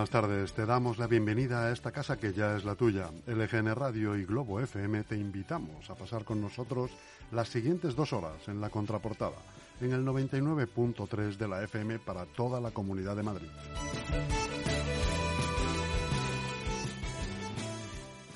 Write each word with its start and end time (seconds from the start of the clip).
buenas 0.00 0.10
tardes. 0.10 0.54
Te 0.54 0.64
damos 0.64 0.96
la 0.96 1.06
bienvenida 1.06 1.66
a 1.66 1.72
esta 1.72 1.92
casa 1.92 2.16
que 2.16 2.32
ya 2.32 2.56
es 2.56 2.64
la 2.64 2.74
tuya. 2.74 3.10
LGN 3.26 3.74
Radio 3.74 4.16
y 4.16 4.24
Globo 4.24 4.58
FM 4.58 5.04
te 5.04 5.14
invitamos 5.14 5.90
a 5.90 5.94
pasar 5.94 6.24
con 6.24 6.40
nosotros 6.40 6.90
las 7.32 7.50
siguientes 7.50 7.94
dos 7.94 8.14
horas 8.14 8.48
en 8.48 8.62
la 8.62 8.70
contraportada, 8.70 9.36
en 9.78 9.92
el 9.92 10.02
99.3 10.06 11.36
de 11.36 11.48
la 11.48 11.62
FM 11.64 11.98
para 11.98 12.24
toda 12.24 12.62
la 12.62 12.70
Comunidad 12.70 13.14
de 13.14 13.22
Madrid. 13.22 13.48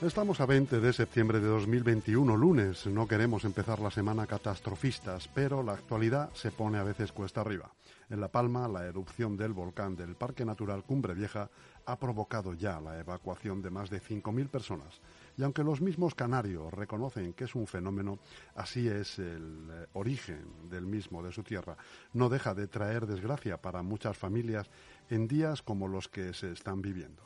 Estamos 0.02 0.40
a 0.40 0.46
20 0.46 0.80
de 0.80 0.92
septiembre 0.92 1.40
de 1.40 1.46
2021, 1.46 2.36
lunes. 2.36 2.84
No 2.86 3.06
queremos 3.06 3.44
empezar 3.44 3.78
la 3.78 3.92
semana 3.92 4.26
catastrofistas, 4.26 5.28
pero 5.28 5.62
la 5.62 5.72
actualidad 5.72 6.30
se 6.34 6.50
pone 6.50 6.78
a 6.78 6.82
veces 6.82 7.12
cuesta 7.12 7.40
arriba. 7.40 7.70
En 8.10 8.20
La 8.20 8.28
Palma, 8.28 8.68
la 8.68 8.84
erupción 8.84 9.36
del 9.36 9.52
volcán 9.52 9.96
del 9.96 10.16
Parque 10.16 10.44
Natural 10.44 10.82
Cumbre 10.82 11.14
Vieja 11.14 11.48
ha 11.86 11.98
provocado 11.98 12.54
ya 12.54 12.80
la 12.80 12.98
evacuación 12.98 13.62
de 13.62 13.70
más 13.70 13.88
de 13.88 14.02
5.000 14.02 14.48
personas. 14.48 15.00
Y 15.38 15.42
aunque 15.42 15.64
los 15.64 15.80
mismos 15.80 16.14
canarios 16.14 16.74
reconocen 16.74 17.32
que 17.32 17.44
es 17.44 17.54
un 17.54 17.66
fenómeno, 17.66 18.18
así 18.56 18.88
es 18.88 19.18
el 19.18 19.68
eh, 19.70 19.86
origen 19.94 20.68
del 20.68 20.86
mismo, 20.86 21.22
de 21.22 21.32
su 21.32 21.42
tierra, 21.44 21.76
no 22.12 22.28
deja 22.28 22.52
de 22.52 22.66
traer 22.66 23.06
desgracia 23.06 23.62
para 23.62 23.82
muchas 23.82 24.18
familias 24.18 24.68
en 25.08 25.28
días 25.28 25.62
como 25.62 25.88
los 25.88 26.08
que 26.08 26.34
se 26.34 26.52
están 26.52 26.82
viviendo. 26.82 27.22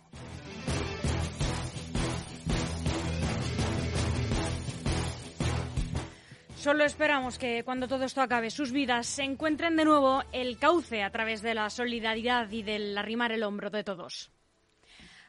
Solo 6.58 6.84
esperamos 6.84 7.38
que 7.38 7.62
cuando 7.62 7.86
todo 7.86 8.04
esto 8.04 8.20
acabe, 8.20 8.50
sus 8.50 8.72
vidas 8.72 9.06
se 9.06 9.22
encuentren 9.22 9.76
de 9.76 9.84
nuevo 9.84 10.24
el 10.32 10.58
cauce 10.58 11.04
a 11.04 11.10
través 11.10 11.40
de 11.40 11.54
la 11.54 11.70
solidaridad 11.70 12.50
y 12.50 12.64
del 12.64 12.98
arrimar 12.98 13.30
el 13.30 13.44
hombro 13.44 13.70
de 13.70 13.84
todos. 13.84 14.32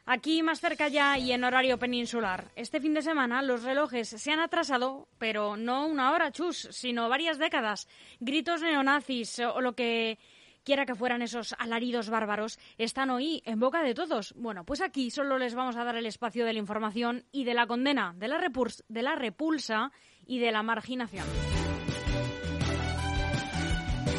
Aquí 0.06 0.42
más 0.42 0.60
cerca 0.60 0.88
ya 0.88 1.16
y 1.18 1.30
en 1.30 1.44
horario 1.44 1.78
peninsular. 1.78 2.50
Este 2.56 2.80
fin 2.80 2.94
de 2.94 3.02
semana 3.02 3.42
los 3.42 3.62
relojes 3.62 4.08
se 4.08 4.32
han 4.32 4.40
atrasado, 4.40 5.06
pero 5.18 5.56
no 5.56 5.86
una 5.86 6.10
hora, 6.10 6.32
chus, 6.32 6.66
sino 6.72 7.08
varias 7.08 7.38
décadas. 7.38 7.86
Gritos 8.18 8.60
neonazis 8.60 9.38
o 9.38 9.60
lo 9.60 9.74
que 9.74 10.18
quiera 10.64 10.84
que 10.84 10.94
fueran 10.94 11.22
esos 11.22 11.54
alaridos 11.58 12.10
bárbaros, 12.10 12.58
están 12.76 13.10
hoy 13.10 13.42
en 13.44 13.60
boca 13.60 13.82
de 13.82 13.94
todos. 13.94 14.34
Bueno, 14.36 14.64
pues 14.64 14.80
aquí 14.80 15.10
solo 15.10 15.38
les 15.38 15.54
vamos 15.54 15.76
a 15.76 15.84
dar 15.84 15.96
el 15.96 16.06
espacio 16.06 16.44
de 16.44 16.52
la 16.52 16.58
información 16.58 17.24
y 17.32 17.44
de 17.44 17.54
la 17.54 17.66
condena, 17.66 18.14
de 18.16 18.28
la, 18.28 18.40
de 18.88 19.02
la 19.02 19.14
repulsa 19.14 19.92
y 20.30 20.38
de 20.38 20.52
la 20.52 20.62
marginación. 20.62 21.26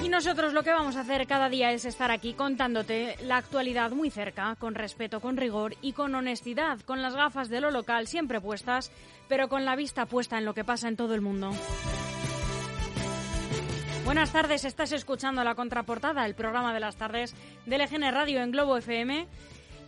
Y 0.04 0.10
nosotros 0.10 0.52
lo 0.52 0.62
que 0.62 0.72
vamos 0.72 0.98
a 0.98 1.02
hacer 1.02 1.26
cada 1.26 1.48
día 1.48 1.72
es 1.72 1.86
estar 1.86 2.12
aquí 2.12 2.34
contándote 2.34 3.16
la 3.24 3.38
actualidad 3.38 3.92
muy 3.92 4.10
cerca, 4.10 4.58
con 4.60 4.76
respeto, 4.76 5.22
con 5.22 5.38
rigor 5.38 5.76
y 5.82 5.94
con 5.94 6.14
honestidad, 6.14 6.82
con 6.82 7.02
las 7.02 7.16
gafas 7.16 7.48
de 7.48 7.62
lo 7.62 7.72
local 7.72 8.08
siempre 8.08 8.42
puestas, 8.42 8.92
pero 9.30 9.48
con 9.48 9.64
la 9.64 9.78
vista 9.78 10.06
puesta 10.06 10.38
en 10.38 10.44
lo 10.44 10.54
que 10.54 10.66
pasa 10.66 10.90
en 10.90 10.98
todo 10.98 11.16
el 11.16 11.22
mundo. 11.22 11.52
Buenas 14.04 14.34
tardes, 14.34 14.66
estás 14.66 14.92
escuchando 14.92 15.46
la 15.46 15.56
contraportada, 15.56 16.26
el 16.26 16.36
programa 16.36 16.74
de 16.74 16.82
las 16.82 16.98
tardes 16.98 17.34
del 17.66 17.80
EGN 17.80 18.12
Radio 18.12 18.42
en 18.42 18.52
Globo 18.52 18.76
FM 18.76 19.28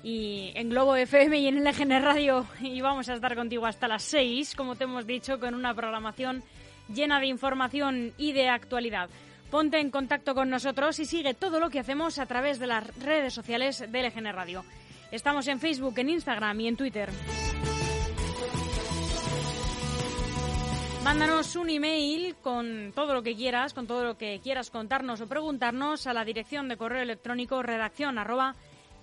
y 0.03 0.51
en 0.55 0.69
Globo 0.69 0.97
FM 0.97 1.39
y 1.39 1.47
en 1.47 1.57
el 1.57 1.63
LGN 1.63 2.03
Radio 2.03 2.45
y 2.59 2.81
vamos 2.81 3.07
a 3.07 3.13
estar 3.13 3.35
contigo 3.35 3.65
hasta 3.65 3.87
las 3.87 4.03
6, 4.03 4.53
como 4.55 4.75
te 4.75 4.83
hemos 4.83 5.07
dicho, 5.07 5.39
con 5.39 5.55
una 5.55 5.73
programación 5.73 6.43
llena 6.93 7.21
de 7.21 7.27
información 7.27 8.13
y 8.17 8.33
de 8.33 8.49
actualidad. 8.49 9.09
Ponte 9.49 9.79
en 9.79 9.91
contacto 9.91 10.35
con 10.35 10.49
nosotros 10.49 10.99
y 10.99 11.05
sigue 11.05 11.33
todo 11.33 11.59
lo 11.59 11.69
que 11.69 11.79
hacemos 11.79 12.19
a 12.19 12.25
través 12.25 12.59
de 12.59 12.67
las 12.67 12.95
redes 12.99 13.33
sociales 13.33 13.85
de 13.89 14.03
LGN 14.03 14.33
Radio. 14.33 14.65
Estamos 15.11 15.47
en 15.47 15.59
Facebook, 15.59 15.97
en 15.97 16.09
Instagram 16.09 16.59
y 16.59 16.67
en 16.67 16.75
Twitter. 16.75 17.09
Mándanos 21.03 21.55
un 21.55 21.69
email 21.69 22.35
con 22.41 22.93
todo 22.95 23.13
lo 23.13 23.23
que 23.23 23.35
quieras, 23.35 23.73
con 23.73 23.87
todo 23.87 24.03
lo 24.03 24.17
que 24.17 24.39
quieras 24.41 24.69
contarnos 24.71 25.21
o 25.21 25.27
preguntarnos 25.27 26.07
a 26.07 26.13
la 26.13 26.25
dirección 26.25 26.67
de 26.67 26.77
correo 26.77 27.03
electrónico 27.03 27.61
redacción 27.61 28.17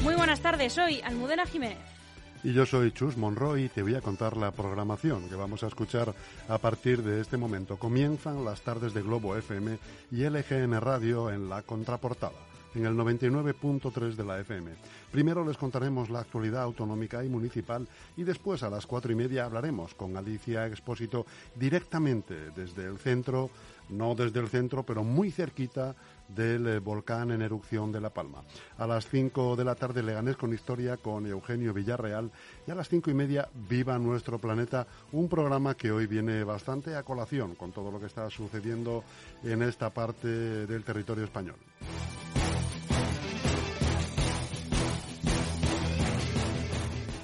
Muy 0.02 0.14
buenas 0.14 0.40
tardes, 0.40 0.72
soy 0.72 1.02
Almudena 1.02 1.44
Jiménez. 1.46 1.99
Y 2.42 2.54
yo 2.54 2.64
soy 2.64 2.90
Chus 2.92 3.18
Monroy 3.18 3.64
y 3.64 3.68
te 3.68 3.82
voy 3.82 3.94
a 3.96 4.00
contar 4.00 4.34
la 4.38 4.50
programación 4.50 5.28
que 5.28 5.34
vamos 5.34 5.62
a 5.62 5.66
escuchar 5.66 6.14
a 6.48 6.56
partir 6.56 7.02
de 7.02 7.20
este 7.20 7.36
momento. 7.36 7.76
Comienzan 7.76 8.46
las 8.46 8.62
tardes 8.62 8.94
de 8.94 9.02
Globo 9.02 9.36
FM 9.36 9.78
y 10.10 10.24
LGN 10.24 10.80
Radio 10.80 11.30
en 11.30 11.50
la 11.50 11.60
contraportada 11.60 12.32
en 12.74 12.86
el 12.86 12.94
99.3 12.94 14.14
de 14.14 14.24
la 14.24 14.40
FM. 14.40 14.70
Primero 15.10 15.44
les 15.44 15.58
contaremos 15.58 16.08
la 16.08 16.20
actualidad 16.20 16.62
autonómica 16.62 17.22
y 17.22 17.28
municipal 17.28 17.86
y 18.16 18.22
después 18.22 18.62
a 18.62 18.70
las 18.70 18.86
cuatro 18.86 19.12
y 19.12 19.16
media 19.16 19.44
hablaremos 19.44 19.94
con 19.94 20.16
Alicia 20.16 20.66
Expósito 20.66 21.26
directamente 21.56 22.50
desde 22.56 22.86
el 22.86 22.98
centro, 22.98 23.50
no 23.90 24.14
desde 24.14 24.40
el 24.40 24.48
centro, 24.48 24.82
pero 24.84 25.02
muy 25.02 25.30
cerquita 25.30 25.94
del 26.34 26.66
eh, 26.66 26.78
volcán 26.78 27.30
en 27.30 27.42
erupción 27.42 27.92
de 27.92 28.00
La 28.00 28.10
Palma. 28.10 28.42
A 28.78 28.86
las 28.86 29.08
5 29.08 29.56
de 29.56 29.64
la 29.64 29.74
tarde 29.74 30.02
Leganés 30.02 30.36
con 30.36 30.52
historia 30.52 30.96
con 30.96 31.26
Eugenio 31.26 31.72
Villarreal 31.72 32.30
y 32.66 32.70
a 32.70 32.74
las 32.74 32.88
cinco 32.88 33.10
y 33.10 33.14
media 33.14 33.48
Viva 33.68 33.98
nuestro 33.98 34.38
planeta, 34.38 34.86
un 35.12 35.28
programa 35.28 35.74
que 35.74 35.90
hoy 35.90 36.06
viene 36.06 36.44
bastante 36.44 36.94
a 36.96 37.02
colación 37.02 37.54
con 37.54 37.72
todo 37.72 37.90
lo 37.90 38.00
que 38.00 38.06
está 38.06 38.28
sucediendo 38.30 39.04
en 39.42 39.62
esta 39.62 39.90
parte 39.90 40.28
del 40.66 40.84
territorio 40.84 41.24
español. 41.24 41.56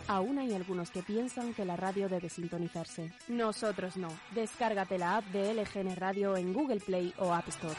Aún 0.09 0.38
hay 0.38 0.55
algunos 0.55 0.91
que 0.91 1.03
piensan 1.03 1.53
que 1.53 1.64
la 1.64 1.76
radio 1.76 2.08
debe 2.08 2.29
sintonizarse. 2.29 3.12
Nosotros 3.29 3.97
no. 3.97 4.08
Descárgate 4.35 4.97
la 4.99 5.19
app 5.19 5.26
de 5.26 5.53
LGN 5.53 5.97
Radio 5.97 6.37
en 6.37 6.55
Google 6.55 6.81
Play 6.81 7.12
o 7.19 7.35
App 7.35 7.49
Store. 7.49 7.76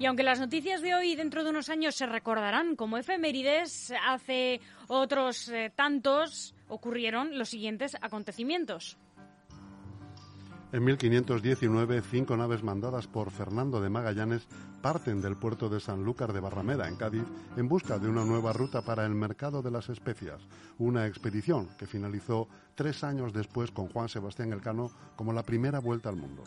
Y 0.00 0.06
aunque 0.06 0.22
las 0.22 0.40
noticias 0.40 0.80
de 0.80 0.94
hoy 0.94 1.14
dentro 1.14 1.44
de 1.44 1.50
unos 1.50 1.68
años 1.68 1.94
se 1.94 2.06
recordarán 2.06 2.74
como 2.74 2.96
efemérides, 2.96 3.92
hace 4.08 4.62
otros 4.88 5.50
eh, 5.50 5.70
tantos 5.76 6.54
ocurrieron 6.68 7.36
los 7.38 7.50
siguientes 7.50 7.98
acontecimientos. 8.00 8.96
En 10.72 10.84
1519, 10.84 12.00
cinco 12.02 12.36
naves 12.36 12.62
mandadas 12.62 13.08
por 13.08 13.32
Fernando 13.32 13.80
de 13.80 13.90
Magallanes 13.90 14.46
parten 14.80 15.20
del 15.20 15.36
puerto 15.36 15.68
de 15.68 15.80
Sanlúcar 15.80 16.32
de 16.32 16.38
Barrameda, 16.38 16.86
en 16.86 16.94
Cádiz, 16.94 17.24
en 17.56 17.66
busca 17.66 17.98
de 17.98 18.08
una 18.08 18.24
nueva 18.24 18.52
ruta 18.52 18.82
para 18.82 19.04
el 19.04 19.12
mercado 19.12 19.62
de 19.62 19.72
las 19.72 19.88
especias. 19.88 20.40
Una 20.78 21.08
expedición 21.08 21.68
que 21.76 21.86
finalizó 21.86 22.48
tres 22.76 23.02
años 23.02 23.32
después 23.32 23.72
con 23.72 23.88
Juan 23.88 24.08
Sebastián 24.08 24.52
Elcano 24.52 24.92
como 25.16 25.32
la 25.32 25.42
primera 25.42 25.80
vuelta 25.80 26.08
al 26.08 26.16
mundo. 26.16 26.44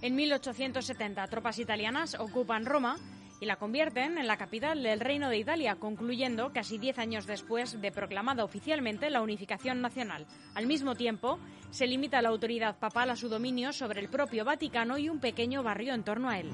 En 0.00 0.14
1870, 0.14 1.26
tropas 1.26 1.58
italianas 1.58 2.16
ocupan 2.20 2.66
Roma 2.66 2.96
y 3.42 3.44
la 3.44 3.56
convierten 3.56 4.18
en 4.18 4.28
la 4.28 4.36
capital 4.36 4.84
del 4.84 5.00
Reino 5.00 5.28
de 5.28 5.36
Italia, 5.36 5.74
concluyendo 5.74 6.52
casi 6.52 6.78
diez 6.78 6.96
años 7.00 7.26
después 7.26 7.80
de 7.80 7.90
proclamada 7.90 8.44
oficialmente 8.44 9.10
la 9.10 9.20
unificación 9.20 9.80
nacional. 9.80 10.26
Al 10.54 10.68
mismo 10.68 10.94
tiempo, 10.94 11.40
se 11.72 11.88
limita 11.88 12.22
la 12.22 12.28
autoridad 12.28 12.78
papal 12.78 13.10
a 13.10 13.16
su 13.16 13.28
dominio 13.28 13.72
sobre 13.72 13.98
el 13.98 14.08
propio 14.08 14.44
Vaticano 14.44 14.96
y 14.96 15.08
un 15.08 15.18
pequeño 15.18 15.64
barrio 15.64 15.92
en 15.92 16.04
torno 16.04 16.30
a 16.30 16.38
él. 16.38 16.50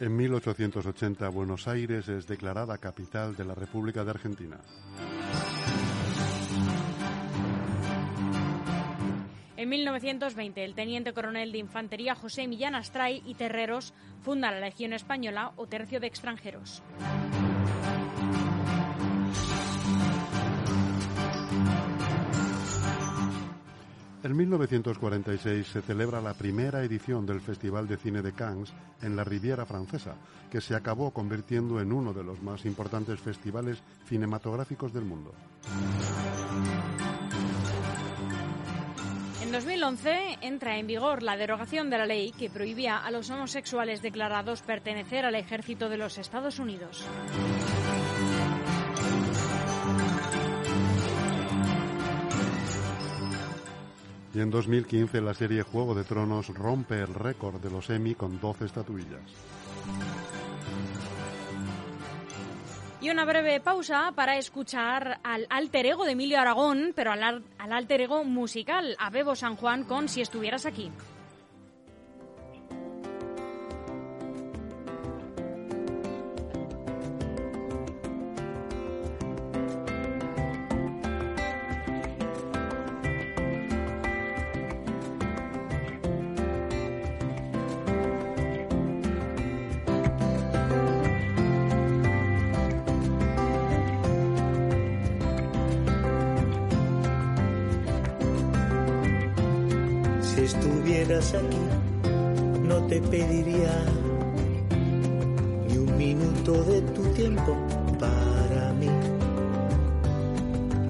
En 0.00 0.16
1880, 0.16 1.28
Buenos 1.28 1.68
Aires 1.68 2.08
es 2.08 2.26
declarada 2.26 2.78
capital 2.78 3.36
de 3.36 3.44
la 3.44 3.54
República 3.54 4.02
de 4.02 4.10
Argentina. 4.10 4.58
En 9.56 9.70
1920, 9.70 10.64
el 10.64 10.74
teniente 10.74 11.14
coronel 11.14 11.50
de 11.50 11.58
infantería 11.58 12.14
José 12.14 12.46
Millán 12.46 12.74
Astray 12.74 13.22
y 13.24 13.34
Terreros 13.34 13.94
funda 14.20 14.50
la 14.50 14.60
Legión 14.60 14.92
Española 14.92 15.52
o 15.56 15.66
Tercio 15.66 15.98
de 15.98 16.06
Extranjeros. 16.06 16.82
En 24.22 24.36
1946 24.36 25.68
se 25.68 25.82
celebra 25.82 26.20
la 26.20 26.34
primera 26.34 26.82
edición 26.82 27.24
del 27.24 27.40
Festival 27.40 27.86
de 27.86 27.96
Cine 27.96 28.22
de 28.22 28.32
Cannes 28.32 28.74
en 29.00 29.14
la 29.14 29.24
Riviera 29.24 29.64
Francesa, 29.64 30.16
que 30.50 30.60
se 30.60 30.74
acabó 30.74 31.12
convirtiendo 31.12 31.80
en 31.80 31.92
uno 31.92 32.12
de 32.12 32.24
los 32.24 32.42
más 32.42 32.66
importantes 32.66 33.20
festivales 33.20 33.78
cinematográficos 34.06 34.92
del 34.92 35.04
mundo. 35.04 35.32
En 39.46 39.52
2011 39.52 40.38
entra 40.40 40.76
en 40.76 40.88
vigor 40.88 41.22
la 41.22 41.36
derogación 41.36 41.88
de 41.88 41.98
la 41.98 42.04
ley 42.04 42.32
que 42.32 42.50
prohibía 42.50 42.96
a 42.98 43.12
los 43.12 43.30
homosexuales 43.30 44.02
declarados 44.02 44.60
pertenecer 44.60 45.24
al 45.24 45.36
ejército 45.36 45.88
de 45.88 45.96
los 45.96 46.18
Estados 46.18 46.58
Unidos. 46.58 47.06
Y 54.34 54.40
en 54.40 54.50
2015 54.50 55.20
la 55.20 55.32
serie 55.32 55.62
Juego 55.62 55.94
de 55.94 56.02
Tronos 56.02 56.48
rompe 56.48 57.00
el 57.00 57.14
récord 57.14 57.60
de 57.60 57.70
los 57.70 57.88
Emmy 57.88 58.16
con 58.16 58.40
12 58.40 58.64
estatuillas. 58.64 59.22
Y 63.06 63.10
una 63.10 63.24
breve 63.24 63.60
pausa 63.60 64.10
para 64.16 64.36
escuchar 64.36 65.20
al 65.22 65.46
alter 65.48 65.86
ego 65.86 66.04
de 66.04 66.10
Emilio 66.10 66.40
Aragón, 66.40 66.92
pero 66.92 67.12
al, 67.12 67.22
al 67.22 67.72
alter 67.72 68.00
ego 68.00 68.24
musical, 68.24 68.96
a 68.98 69.10
Bebo 69.10 69.36
San 69.36 69.54
Juan 69.54 69.84
con 69.84 70.08
Si 70.08 70.20
estuvieras 70.20 70.66
aquí. 70.66 70.90
Estuvieras 101.06 101.34
aquí, 101.34 102.66
no 102.66 102.82
te 102.86 103.00
pediría 103.00 103.84
ni 105.68 105.78
un 105.78 105.96
minuto 105.96 106.64
de 106.64 106.80
tu 106.80 107.02
tiempo 107.14 107.56
para 108.00 108.72
mí, 108.72 108.88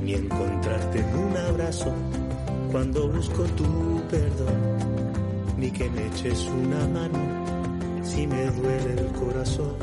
ni 0.02 0.14
encontrarte 0.14 1.00
en 1.00 1.18
un 1.18 1.36
abrazo 1.36 1.92
cuando 2.72 3.08
busco 3.08 3.42
tu 3.42 4.00
perdón, 4.08 4.56
ni 5.58 5.70
que 5.70 5.90
me 5.90 6.06
eches 6.06 6.48
una 6.48 6.86
mano 6.88 7.18
si 8.02 8.26
me 8.26 8.46
duele 8.46 8.92
el 8.94 9.12
corazón. 9.12 9.76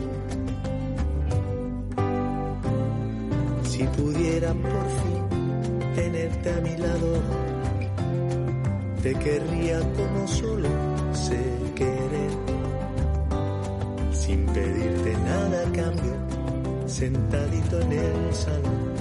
Si 3.63 3.83
pudiera 3.83 4.53
por 4.53 4.87
fin 4.99 5.93
tenerte 5.95 6.49
a 6.51 6.61
mi 6.61 6.77
lado, 6.77 7.12
te 9.03 9.13
querría 9.15 9.79
como 9.97 10.25
solo 10.29 10.69
sé 11.11 11.37
querer, 11.75 12.31
sin 14.13 14.45
pedirte 14.45 15.13
nada 15.25 15.63
cambio, 15.73 16.15
sentadito 16.87 17.81
en 17.81 17.91
el 17.91 18.33
salón 18.33 18.93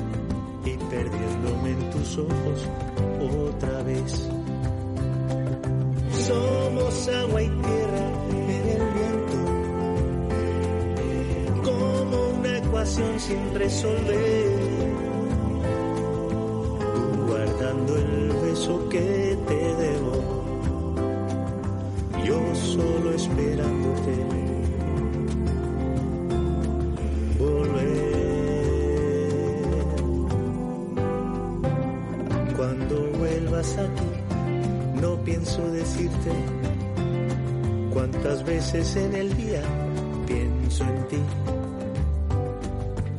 y 0.65 0.77
perdiéndome 0.91 1.71
en 1.71 1.91
tus 1.91 2.19
ojos 2.19 2.69
otra 3.21 3.83
vez. 3.85 4.29
Somos 6.27 7.09
agua 7.09 7.43
y 7.43 7.49
tierra 7.49 8.11
en 8.31 8.51
el 8.75 8.83
viento, 8.99 9.39
como 11.63 12.17
una 12.41 12.59
ecuación 12.59 13.21
sin 13.21 13.55
resolver 13.55 14.72
en 38.75 39.15
el 39.15 39.37
día 39.37 39.61
pienso 40.27 40.85
en 40.85 41.09
ti. 41.09 41.19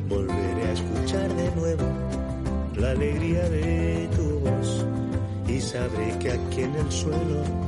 Volveré 0.08 0.64
a 0.64 0.72
escuchar 0.72 1.32
de 1.32 1.50
nuevo 1.54 1.84
la 2.76 2.90
alegría 2.90 3.48
de 3.48 4.08
tu 4.16 4.40
voz 4.40 4.84
y 5.46 5.60
sabré 5.60 6.18
que 6.18 6.32
aquí 6.32 6.62
en 6.62 6.74
el 6.74 6.90
suelo 6.90 7.63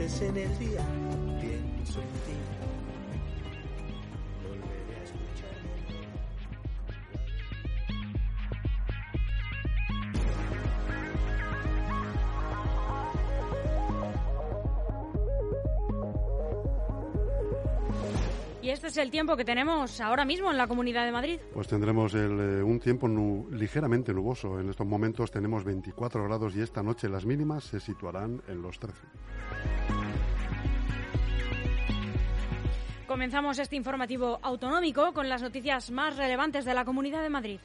veces 0.00 0.22
en 0.22 0.36
el 0.38 0.58
día 0.58 0.80
pienso 1.40 2.00
en 2.00 2.08
ti. 2.24 2.89
Y 18.70 18.72
este 18.72 18.86
es 18.86 18.96
el 18.98 19.10
tiempo 19.10 19.36
que 19.36 19.44
tenemos 19.44 20.00
ahora 20.00 20.24
mismo 20.24 20.48
en 20.48 20.56
la 20.56 20.68
Comunidad 20.68 21.04
de 21.04 21.10
Madrid. 21.10 21.40
Pues 21.52 21.66
tendremos 21.66 22.14
el, 22.14 22.38
eh, 22.38 22.62
un 22.62 22.78
tiempo 22.78 23.08
nu- 23.08 23.48
ligeramente 23.50 24.14
nuboso. 24.14 24.60
En 24.60 24.70
estos 24.70 24.86
momentos 24.86 25.28
tenemos 25.32 25.64
24 25.64 26.22
grados 26.22 26.54
y 26.54 26.60
esta 26.60 26.80
noche 26.80 27.08
las 27.08 27.26
mínimas 27.26 27.64
se 27.64 27.80
situarán 27.80 28.40
en 28.46 28.62
los 28.62 28.78
13. 28.78 28.94
Comenzamos 33.08 33.58
este 33.58 33.74
informativo 33.74 34.38
autonómico 34.40 35.12
con 35.14 35.28
las 35.28 35.42
noticias 35.42 35.90
más 35.90 36.16
relevantes 36.16 36.64
de 36.64 36.72
la 36.72 36.84
Comunidad 36.84 37.24
de 37.24 37.30
Madrid. 37.30 37.58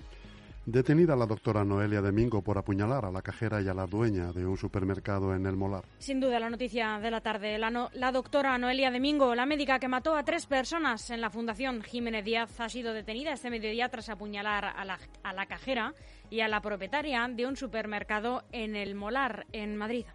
Detenida 0.65 1.15
la 1.15 1.27
doctora 1.27 1.63
Noelia 1.63 2.01
Domingo 2.01 2.41
por 2.41 2.57
apuñalar 2.57 3.05
a 3.05 3.11
la 3.11 3.21
cajera 3.21 3.61
y 3.61 3.67
a 3.67 3.73
la 3.75 3.85
dueña 3.85 4.31
de 4.33 4.47
un 4.47 4.57
supermercado 4.57 5.35
en 5.35 5.45
el 5.45 5.55
Molar. 5.55 5.85
Sin 5.99 6.19
duda, 6.19 6.39
la 6.39 6.49
noticia 6.49 6.97
de 6.99 7.11
la 7.11 7.21
tarde. 7.21 7.59
La, 7.59 8.11
doctora 8.11 8.57
Noelia 8.57 8.89
Domingo, 8.89 9.35
la 9.35 9.45
médica 9.45 9.77
que 9.77 9.87
mató 9.87 10.15
a 10.15 10.23
tres 10.23 10.47
personas 10.47 11.11
en 11.11 11.21
la 11.21 11.29
Fundación 11.29 11.83
Jiménez 11.83 12.25
Díaz, 12.25 12.59
ha 12.59 12.69
sido 12.69 12.93
detenida 12.93 13.33
este 13.33 13.51
mediodía 13.51 13.89
tras 13.89 14.09
apuñalar 14.09 14.65
a 14.65 14.83
la, 14.85 14.97
a 15.21 15.33
la 15.33 15.45
cajera 15.45 15.93
y 16.31 16.39
a 16.39 16.47
la 16.47 16.61
propietaria 16.61 17.27
de 17.27 17.45
un 17.45 17.55
supermercado 17.55 18.43
en 18.51 18.75
el 18.75 18.95
Molar, 18.95 19.45
en 19.51 19.75
Madrid. 19.75 20.05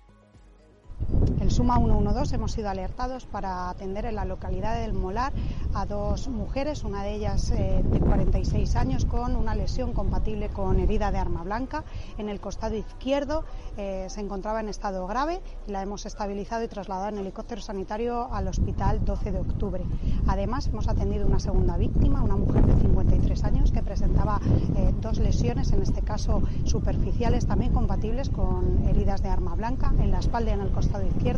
El 1.41 1.51
En 1.51 1.57
Suma 1.57 1.79
112 1.79 2.37
hemos 2.37 2.53
sido 2.53 2.69
alertados 2.69 3.25
para 3.25 3.71
atender 3.71 4.05
en 4.05 4.15
la 4.15 4.25
localidad 4.25 4.81
del 4.81 4.93
Molar 4.93 5.33
a 5.75 5.85
dos 5.87 6.29
mujeres, 6.29 6.85
una 6.85 7.03
de 7.03 7.15
ellas 7.15 7.51
eh, 7.51 7.83
de 7.83 7.99
46 7.99 8.77
años 8.77 9.05
con 9.05 9.35
una 9.35 9.55
lesión 9.55 9.93
compatible 9.93 10.49
con 10.49 10.79
herida 10.79 11.11
de 11.11 11.19
arma 11.19 11.43
blanca. 11.43 11.83
En 12.19 12.29
el 12.29 12.41
costado 12.41 12.77
izquierdo 12.77 13.45
eh, 13.77 14.07
se 14.09 14.21
encontraba 14.21 14.61
en 14.61 14.69
estado 14.69 15.07
grave 15.07 15.41
y 15.67 15.73
la 15.73 15.83
hemos 15.83 16.07
estabilizado 16.07 16.63
y 16.63 16.69
trasladado 16.69 17.09
en 17.09 17.19
helicóptero 17.19 17.61
sanitario 17.61 18.33
al 18.33 18.47
hospital 18.47 19.05
12 19.05 19.33
de 19.33 19.41
octubre. 19.41 19.85
Además, 20.29 20.69
hemos 20.69 20.89
atendido 20.89 21.27
una 21.27 21.41
segunda 21.41 21.77
víctima, 21.77 22.23
una 22.23 22.37
mujer 22.37 22.65
de 22.65 22.81
53 22.81 23.45
años 23.45 23.73
que 23.73 23.83
presentaba 23.83 24.41
eh, 24.77 24.95
dos 25.01 25.19
lesiones, 25.19 25.73
en 25.73 25.83
este 25.83 26.03
caso 26.03 26.43
superficiales, 26.65 27.47
también 27.47 27.73
compatibles 27.73 28.29
con 28.29 28.87
heridas 28.89 29.23
de 29.23 29.31
arma 29.31 29.55
blanca 29.55 29.93
en 29.99 30.11
la 30.11 30.21
espalda 30.21 30.51
y 30.51 30.55
en 30.55 30.61
el 30.61 30.71
costado 30.71 31.07
izquierdo. 31.07 31.30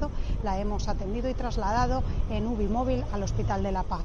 La 0.43 0.59
hemos 0.59 0.89
atendido 0.89 1.29
y 1.29 1.35
trasladado 1.35 2.03
en 2.31 2.47
UBI 2.47 2.67
móvil 2.67 3.05
al 3.13 3.23
Hospital 3.23 3.63
de 3.63 3.73
la 3.73 3.83
Paz. 3.83 4.05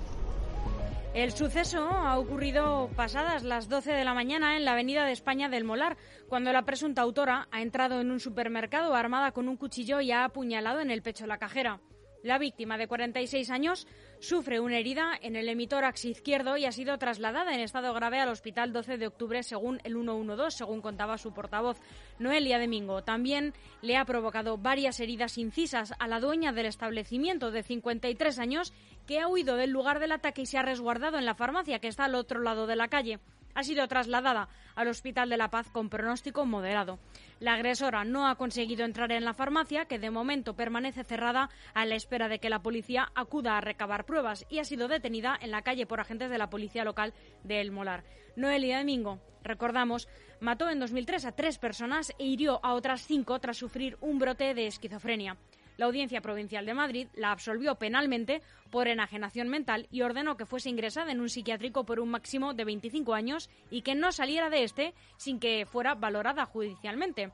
El 1.14 1.32
suceso 1.32 1.82
ha 1.90 2.20
ocurrido 2.20 2.90
pasadas 2.96 3.44
las 3.44 3.70
12 3.70 3.92
de 3.92 4.04
la 4.04 4.14
mañana 4.14 4.56
en 4.56 4.66
la 4.66 4.74
Avenida 4.74 5.06
de 5.06 5.14
España 5.14 5.50
del 5.50 5.64
Molar, 5.64 5.98
cuando 6.28 6.52
la 6.54 6.64
presunta 6.64 7.02
autora 7.02 7.48
ha 7.52 7.62
entrado 7.62 8.02
en 8.02 8.12
un 8.12 8.20
supermercado 8.20 8.94
armada 8.94 9.32
con 9.32 9.48
un 9.48 9.58
cuchillo 9.58 10.00
y 10.00 10.12
ha 10.12 10.26
apuñalado 10.26 10.80
en 10.80 10.92
el 10.92 11.02
pecho 11.02 11.26
la 11.26 11.40
cajera. 11.40 11.80
La 12.24 12.38
víctima, 12.38 12.78
de 12.78 12.88
46 12.88 13.50
años, 13.50 13.88
sufre 14.20 14.60
una 14.60 14.78
herida 14.78 15.12
en 15.22 15.36
el 15.36 15.50
emitórax 15.50 16.06
izquierdo 16.06 16.58
y 16.58 16.66
ha 16.66 16.72
sido 16.72 16.98
trasladada 16.98 17.54
en 17.54 17.62
estado 17.62 17.94
grave 17.94 18.20
al 18.20 18.30
hospital 18.30 18.74
12 18.74 18.98
de 18.98 19.08
octubre, 19.08 19.44
según 19.44 19.80
el 19.84 19.94
112, 19.94 20.58
según 20.58 20.82
contaba 20.82 21.18
su 21.18 21.34
portavoz, 21.34 21.80
Noelia 22.20 22.60
Domingo. 22.60 23.04
También 23.04 23.54
le 23.82 23.98
ha 23.98 24.06
provocado 24.06 24.58
varias 24.58 25.00
heridas 25.00 25.38
incisas 25.38 25.94
a 26.00 26.08
la 26.08 26.20
dueña 26.20 26.52
del 26.52 26.66
establecimiento, 26.66 27.52
de 27.52 27.64
53 27.64 28.40
años, 28.40 28.74
que 29.06 29.20
ha 29.20 29.28
huido 29.28 29.56
del 29.56 29.72
lugar 29.72 30.00
del 30.00 30.12
ataque 30.12 30.42
y 30.42 30.46
se 30.46 30.58
ha 30.58 30.64
resguardado 30.64 31.18
en 31.18 31.26
la 31.26 31.36
farmacia, 31.36 31.80
que 31.80 31.88
está 31.88 32.06
al 32.06 32.16
otro 32.16 32.42
lado 32.42 32.68
de 32.68 32.76
la 32.76 32.88
calle 32.88 33.20
ha 33.58 33.64
sido 33.64 33.88
trasladada 33.88 34.50
al 34.76 34.88
Hospital 34.88 35.30
de 35.30 35.38
la 35.38 35.50
Paz 35.50 35.68
con 35.72 35.90
pronóstico 35.90 36.46
moderado. 36.46 37.00
La 37.40 37.54
agresora 37.54 38.04
no 38.04 38.28
ha 38.28 38.36
conseguido 38.36 38.84
entrar 38.84 39.12
en 39.12 39.24
la 39.24 39.36
farmacia, 39.36 39.86
que 39.86 40.00
de 40.00 40.10
momento 40.10 40.56
permanece 40.56 41.04
cerrada 41.04 41.50
a 41.76 41.86
la 41.86 41.94
espera 41.94 42.30
de 42.30 42.40
que 42.40 42.50
la 42.50 42.64
policía 42.64 43.12
acuda 43.14 43.58
a 43.58 43.62
recabar 43.62 44.06
pruebas 44.06 44.46
y 44.50 44.58
ha 44.58 44.64
sido 44.64 44.88
detenida 44.88 45.38
en 45.40 45.52
la 45.52 45.62
calle 45.62 45.86
por 45.86 46.00
agentes 46.00 46.32
de 46.32 46.38
la 46.40 46.50
policía 46.50 46.84
local 46.84 47.14
de 47.44 47.62
El 47.62 47.72
Molar. 47.72 48.04
Noelia 48.36 48.80
Domingo, 48.80 49.20
recordamos, 49.44 50.08
mató 50.40 50.68
en 50.70 50.80
2003 50.80 51.26
a 51.26 51.32
tres 51.34 51.60
personas 51.60 52.12
e 52.18 52.26
hirió 52.26 52.60
a 52.66 52.74
otras 52.74 53.06
cinco 53.06 53.40
tras 53.40 53.58
sufrir 53.58 53.98
un 54.02 54.18
brote 54.18 54.56
de 54.56 54.66
esquizofrenia. 54.66 55.38
La 55.78 55.86
Audiencia 55.86 56.22
Provincial 56.22 56.66
de 56.66 56.74
Madrid 56.74 57.08
la 57.14 57.32
absolvió 57.32 57.76
penalmente 57.76 58.42
por 58.70 58.88
enajenación 58.88 59.48
mental 59.48 59.88
y 59.92 60.02
ordenó 60.02 60.36
que 60.36 60.46
fuese 60.46 60.70
ingresada 60.70 61.12
en 61.12 61.22
un 61.22 61.30
psiquiátrico 61.30 61.86
por 61.86 62.00
un 62.00 62.10
máximo 62.10 62.54
de 62.54 62.66
25 62.66 63.14
años 63.14 63.50
y 63.70 63.84
que 63.84 63.96
no 63.96 64.12
saliera 64.12 64.50
de 64.50 64.64
este 64.64 64.94
sin 65.18 65.40
que 65.40 65.66
fuera 65.66 65.96
valorada 65.96 66.46
judicialmente. 66.46 67.32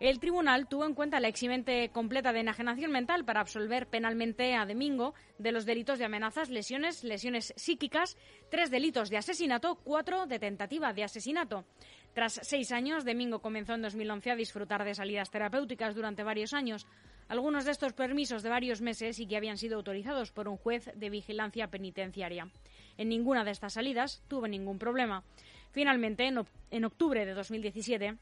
El 0.00 0.18
tribunal 0.18 0.66
tuvo 0.66 0.86
en 0.86 0.94
cuenta 0.94 1.20
la 1.20 1.28
eximente 1.28 1.90
completa 1.90 2.32
de 2.32 2.40
enajenación 2.40 2.90
mental 2.90 3.26
para 3.26 3.40
absolver 3.40 3.86
penalmente 3.86 4.54
a 4.54 4.64
Domingo 4.64 5.12
de 5.36 5.52
los 5.52 5.66
delitos 5.66 5.98
de 5.98 6.06
amenazas, 6.06 6.48
lesiones, 6.48 7.04
lesiones 7.04 7.52
psíquicas, 7.54 8.16
tres 8.50 8.70
delitos 8.70 9.10
de 9.10 9.18
asesinato, 9.18 9.74
cuatro 9.74 10.24
de 10.24 10.38
tentativa 10.38 10.94
de 10.94 11.04
asesinato. 11.04 11.66
Tras 12.14 12.40
seis 12.42 12.72
años, 12.72 13.04
Domingo 13.04 13.40
comenzó 13.40 13.74
en 13.74 13.82
2011 13.82 14.30
a 14.30 14.36
disfrutar 14.36 14.84
de 14.84 14.94
salidas 14.94 15.30
terapéuticas 15.30 15.94
durante 15.94 16.22
varios 16.22 16.54
años. 16.54 16.86
Algunos 17.30 17.64
de 17.64 17.70
estos 17.70 17.92
permisos 17.92 18.42
de 18.42 18.48
varios 18.48 18.80
meses 18.80 19.20
y 19.20 19.26
que 19.28 19.36
habían 19.36 19.56
sido 19.56 19.76
autorizados 19.76 20.32
por 20.32 20.48
un 20.48 20.56
juez 20.56 20.90
de 20.96 21.10
vigilancia 21.10 21.68
penitenciaria. 21.70 22.50
En 22.98 23.08
ninguna 23.08 23.44
de 23.44 23.52
estas 23.52 23.74
salidas 23.74 24.20
tuvo 24.26 24.48
ningún 24.48 24.80
problema. 24.80 25.22
Finalmente, 25.70 26.26
en, 26.26 26.84
octubre 26.84 27.24
de 27.24 27.32
2017, 27.32 28.16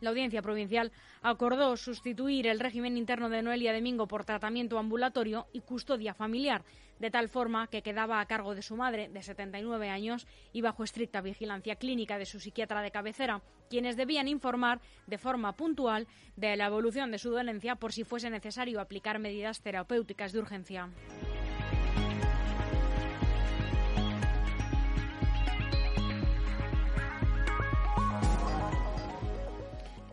la 0.00 0.10
Audiencia 0.10 0.42
Provincial 0.42 0.92
acordó 1.22 1.76
sustituir 1.76 2.46
el 2.46 2.60
régimen 2.60 2.96
interno 2.96 3.28
de 3.28 3.42
Noelia 3.42 3.74
Domingo 3.74 4.06
por 4.06 4.24
tratamiento 4.24 4.78
ambulatorio 4.78 5.46
y 5.52 5.60
custodia 5.60 6.14
familiar, 6.14 6.64
de 6.98 7.10
tal 7.10 7.28
forma 7.28 7.68
que 7.68 7.82
quedaba 7.82 8.20
a 8.20 8.26
cargo 8.26 8.54
de 8.54 8.62
su 8.62 8.76
madre, 8.76 9.08
de 9.08 9.22
79 9.22 9.88
años, 9.88 10.26
y 10.52 10.60
bajo 10.60 10.84
estricta 10.84 11.20
vigilancia 11.20 11.76
clínica 11.76 12.18
de 12.18 12.26
su 12.26 12.40
psiquiatra 12.40 12.82
de 12.82 12.90
cabecera, 12.90 13.42
quienes 13.70 13.96
debían 13.96 14.28
informar 14.28 14.80
de 15.06 15.18
forma 15.18 15.56
puntual 15.56 16.06
de 16.36 16.56
la 16.56 16.66
evolución 16.66 17.10
de 17.10 17.18
su 17.18 17.30
dolencia 17.30 17.76
por 17.76 17.92
si 17.92 18.04
fuese 18.04 18.30
necesario 18.30 18.80
aplicar 18.80 19.18
medidas 19.18 19.60
terapéuticas 19.60 20.32
de 20.32 20.38
urgencia. 20.38 20.88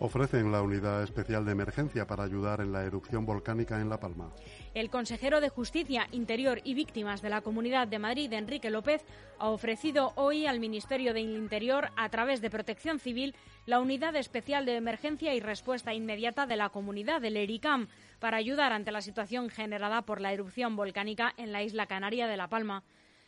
Ofrecen 0.06 0.52
la 0.52 0.62
Unidad 0.62 1.04
Especial 1.04 1.46
de 1.46 1.52
Emergencia 1.52 2.06
para 2.06 2.24
ayudar 2.24 2.62
en 2.62 2.72
la 2.72 2.84
erupción 2.84 3.26
volcánica 3.26 3.82
en 3.82 3.90
La 3.90 4.00
Palma. 4.00 4.32
El 4.76 4.90
consejero 4.90 5.42
de 5.42 5.50
Justicia, 5.50 6.08
Interior 6.12 6.62
y 6.64 6.76
Víctimas 6.76 7.24
de 7.24 7.32
la 7.32 7.42
Comunidad 7.42 7.88
de 7.88 7.98
Madrid, 7.98 8.32
Enrique 8.32 8.70
López, 8.70 9.04
ha 9.40 9.50
ofrecido 9.50 10.14
hoy 10.16 10.46
al 10.46 10.60
Ministerio 10.60 11.14
del 11.14 11.36
Interior, 11.36 11.90
a 11.96 12.08
través 12.10 12.40
de 12.42 12.52
Protección 12.52 13.00
Civil, 13.00 13.36
la 13.66 13.80
Unidad 13.80 14.16
Especial 14.16 14.66
de 14.66 14.76
Emergencia 14.76 15.34
y 15.34 15.40
Respuesta 15.40 15.94
Inmediata 15.94 16.46
de 16.46 16.56
la 16.56 16.70
Comunidad 16.70 17.20
del 17.20 17.38
ERICAM 17.38 17.88
para 18.20 18.38
ayudar 18.38 18.74
ante 18.74 18.92
la 18.92 19.02
situación 19.02 19.50
generada 19.50 20.04
por 20.04 20.22
la 20.22 20.34
erupción 20.34 20.76
volcánica 20.76 21.34
en 21.38 21.52
la 21.52 21.64
isla 21.64 21.88
canaria 21.88 22.28
de 22.28 22.38
La 22.38 22.48
Palma. 22.48 22.84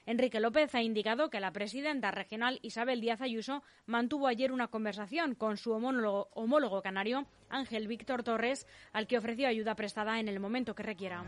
Enrique 0.07 0.39
López 0.39 0.73
ha 0.73 0.81
indicado 0.81 1.29
que 1.29 1.41
la 1.41 1.51
presidenta 1.51 2.11
regional 2.11 2.59
Isabel 2.61 3.01
Díaz 3.01 3.19
Ayuso 3.19 3.61
mantuvo 3.85 4.27
ayer 4.27 4.53
una 4.53 4.69
conversación 4.69 5.35
con 5.35 5.57
su 5.57 5.73
homólogo, 5.73 6.81
canario 6.81 7.27
Ángel 7.49 7.89
Víctor 7.89 8.23
Torres, 8.23 8.65
al 8.93 9.05
que 9.05 9.17
ofreció 9.17 9.49
ayuda 9.49 9.75
prestada 9.75 10.21
en 10.21 10.29
el 10.29 10.39
momento 10.39 10.75
que 10.75 10.83
requiera. 10.83 11.25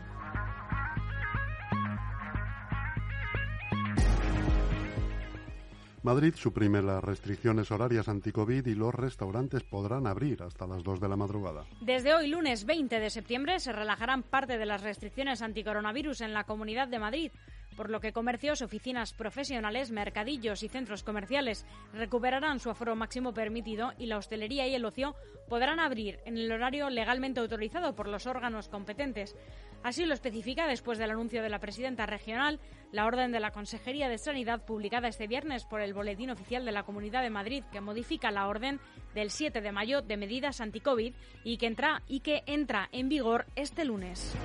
Madrid 6.02 6.32
suprime 6.34 6.80
las 6.80 7.04
restricciones 7.04 7.70
horarias 7.70 8.08
anti-COVID 8.08 8.66
y 8.66 8.74
los 8.74 8.94
restaurantes 8.94 9.62
podrán 9.62 10.06
abrir 10.06 10.42
hasta 10.42 10.66
las 10.66 10.82
2 10.82 10.98
de 10.98 11.08
la 11.10 11.16
madrugada. 11.16 11.66
Desde 11.82 12.14
hoy, 12.14 12.28
lunes 12.28 12.64
20 12.64 12.98
de 12.98 13.10
septiembre, 13.10 13.60
se 13.60 13.72
relajarán 13.72 14.22
parte 14.22 14.56
de 14.56 14.64
las 14.64 14.82
restricciones 14.82 15.42
anticoronavirus 15.42 16.22
en 16.22 16.32
la 16.32 16.44
Comunidad 16.44 16.88
de 16.88 16.98
Madrid 16.98 17.32
por 17.76 17.90
lo 17.90 18.00
que 18.00 18.12
comercios, 18.12 18.62
oficinas 18.62 19.12
profesionales, 19.12 19.90
mercadillos 19.90 20.62
y 20.62 20.68
centros 20.68 21.02
comerciales 21.02 21.66
recuperarán 21.92 22.60
su 22.60 22.70
aforo 22.70 22.96
máximo 22.96 23.32
permitido 23.32 23.92
y 23.98 24.06
la 24.06 24.18
hostelería 24.18 24.66
y 24.66 24.74
el 24.74 24.84
ocio 24.84 25.14
podrán 25.48 25.80
abrir 25.80 26.20
en 26.24 26.36
el 26.36 26.50
horario 26.52 26.90
legalmente 26.90 27.40
autorizado 27.40 27.94
por 27.94 28.08
los 28.08 28.26
órganos 28.26 28.68
competentes. 28.68 29.36
Así 29.82 30.04
lo 30.04 30.14
especifica, 30.14 30.66
después 30.66 30.98
del 30.98 31.10
anuncio 31.10 31.42
de 31.42 31.48
la 31.48 31.58
presidenta 31.58 32.04
regional, 32.06 32.60
la 32.92 33.06
orden 33.06 33.32
de 33.32 33.40
la 33.40 33.50
Consejería 33.50 34.08
de 34.08 34.18
Sanidad 34.18 34.64
publicada 34.64 35.08
este 35.08 35.26
viernes 35.26 35.64
por 35.64 35.80
el 35.80 35.94
Boletín 35.94 36.30
Oficial 36.30 36.64
de 36.64 36.72
la 36.72 36.82
Comunidad 36.82 37.22
de 37.22 37.30
Madrid, 37.30 37.64
que 37.72 37.80
modifica 37.80 38.30
la 38.30 38.46
orden 38.46 38.78
del 39.14 39.30
7 39.30 39.60
de 39.60 39.72
mayo 39.72 40.02
de 40.02 40.16
medidas 40.16 40.60
anti-COVID 40.60 41.14
y 41.44 41.56
que 41.56 41.66
entra, 41.66 42.02
y 42.06 42.20
que 42.20 42.42
entra 42.46 42.88
en 42.92 43.08
vigor 43.08 43.46
este 43.56 43.84
lunes. 43.84 44.36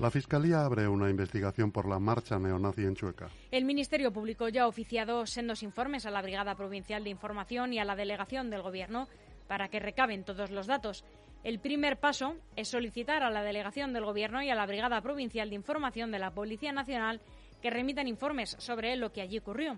La 0.00 0.10
Fiscalía 0.10 0.64
abre 0.64 0.88
una 0.88 1.10
investigación 1.10 1.72
por 1.72 1.86
la 1.86 1.98
marcha 1.98 2.38
neonazi 2.38 2.86
en 2.86 2.94
Chueca. 2.94 3.28
El 3.50 3.66
Ministerio 3.66 4.10
Público 4.10 4.48
ya 4.48 4.62
ha 4.62 4.66
oficiado 4.66 5.26
sendos 5.26 5.62
informes 5.62 6.06
a 6.06 6.10
la 6.10 6.22
Brigada 6.22 6.54
Provincial 6.54 7.04
de 7.04 7.10
Información 7.10 7.74
y 7.74 7.80
a 7.80 7.84
la 7.84 7.94
Delegación 7.94 8.48
del 8.48 8.62
Gobierno 8.62 9.08
para 9.46 9.68
que 9.68 9.78
recaben 9.78 10.24
todos 10.24 10.50
los 10.50 10.66
datos. 10.66 11.04
El 11.44 11.58
primer 11.58 11.98
paso 11.98 12.36
es 12.56 12.68
solicitar 12.68 13.22
a 13.22 13.28
la 13.28 13.42
Delegación 13.42 13.92
del 13.92 14.06
Gobierno 14.06 14.42
y 14.42 14.48
a 14.48 14.54
la 14.54 14.64
Brigada 14.64 15.02
Provincial 15.02 15.50
de 15.50 15.56
Información 15.56 16.10
de 16.10 16.18
la 16.18 16.30
Policía 16.30 16.72
Nacional 16.72 17.20
que 17.60 17.68
remitan 17.68 18.08
informes 18.08 18.56
sobre 18.58 18.96
lo 18.96 19.12
que 19.12 19.20
allí 19.20 19.36
ocurrió. 19.36 19.76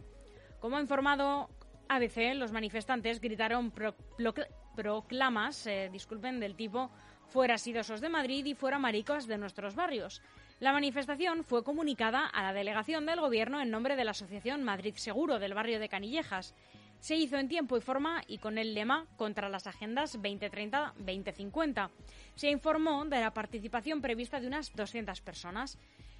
Como 0.61 0.77
ha 0.77 0.81
informado 0.81 1.51
ABC, 1.89 2.37
los 2.37 2.53
manifestantes 2.53 3.21
gritaron 3.21 3.73
proclamas, 4.77 5.67
eh, 5.67 5.91
disculpen, 5.93 6.39
del 6.39 6.55
tipo 6.55 6.93
fuera 7.33 7.57
sidosos 7.57 8.03
de 8.03 8.11
Madrid 8.11 8.45
y 8.45 8.55
fuera 8.55 8.79
maricos 8.79 9.27
de 9.27 9.39
nuestros 9.39 9.75
barrios. 9.75 10.21
La 10.61 10.73
manifestación 10.73 11.45
fue 11.45 11.65
comunicada 11.65 12.27
a 12.27 12.43
la 12.43 12.53
delegación 12.53 13.07
del 13.07 13.21
Gobierno 13.21 13.63
en 13.63 13.71
nombre 13.71 13.97
de 13.97 14.05
la 14.05 14.11
Asociación 14.11 14.63
Madrid 14.63 14.95
Seguro 14.97 15.39
del 15.39 15.55
barrio 15.55 15.81
de 15.81 15.89
Canillejas. 15.89 16.55
Se 17.01 17.17
hizo 17.17 17.39
en 17.39 17.49
tiempo 17.49 17.79
y 17.79 17.81
forma 17.81 18.23
y 18.29 18.37
con 18.37 18.59
el 18.59 18.75
lema 18.75 19.07
contra 19.17 19.49
las 19.49 19.67
agendas 19.67 20.21
2030-2050. 20.21 21.89
Se 22.35 22.51
informó 22.51 23.03
de 23.07 23.19
la 23.19 23.33
participación 23.33 24.03
prevista 24.03 24.39
de 24.39 24.47
unas 24.47 24.71
200 24.77 25.23
personas. 25.23 25.79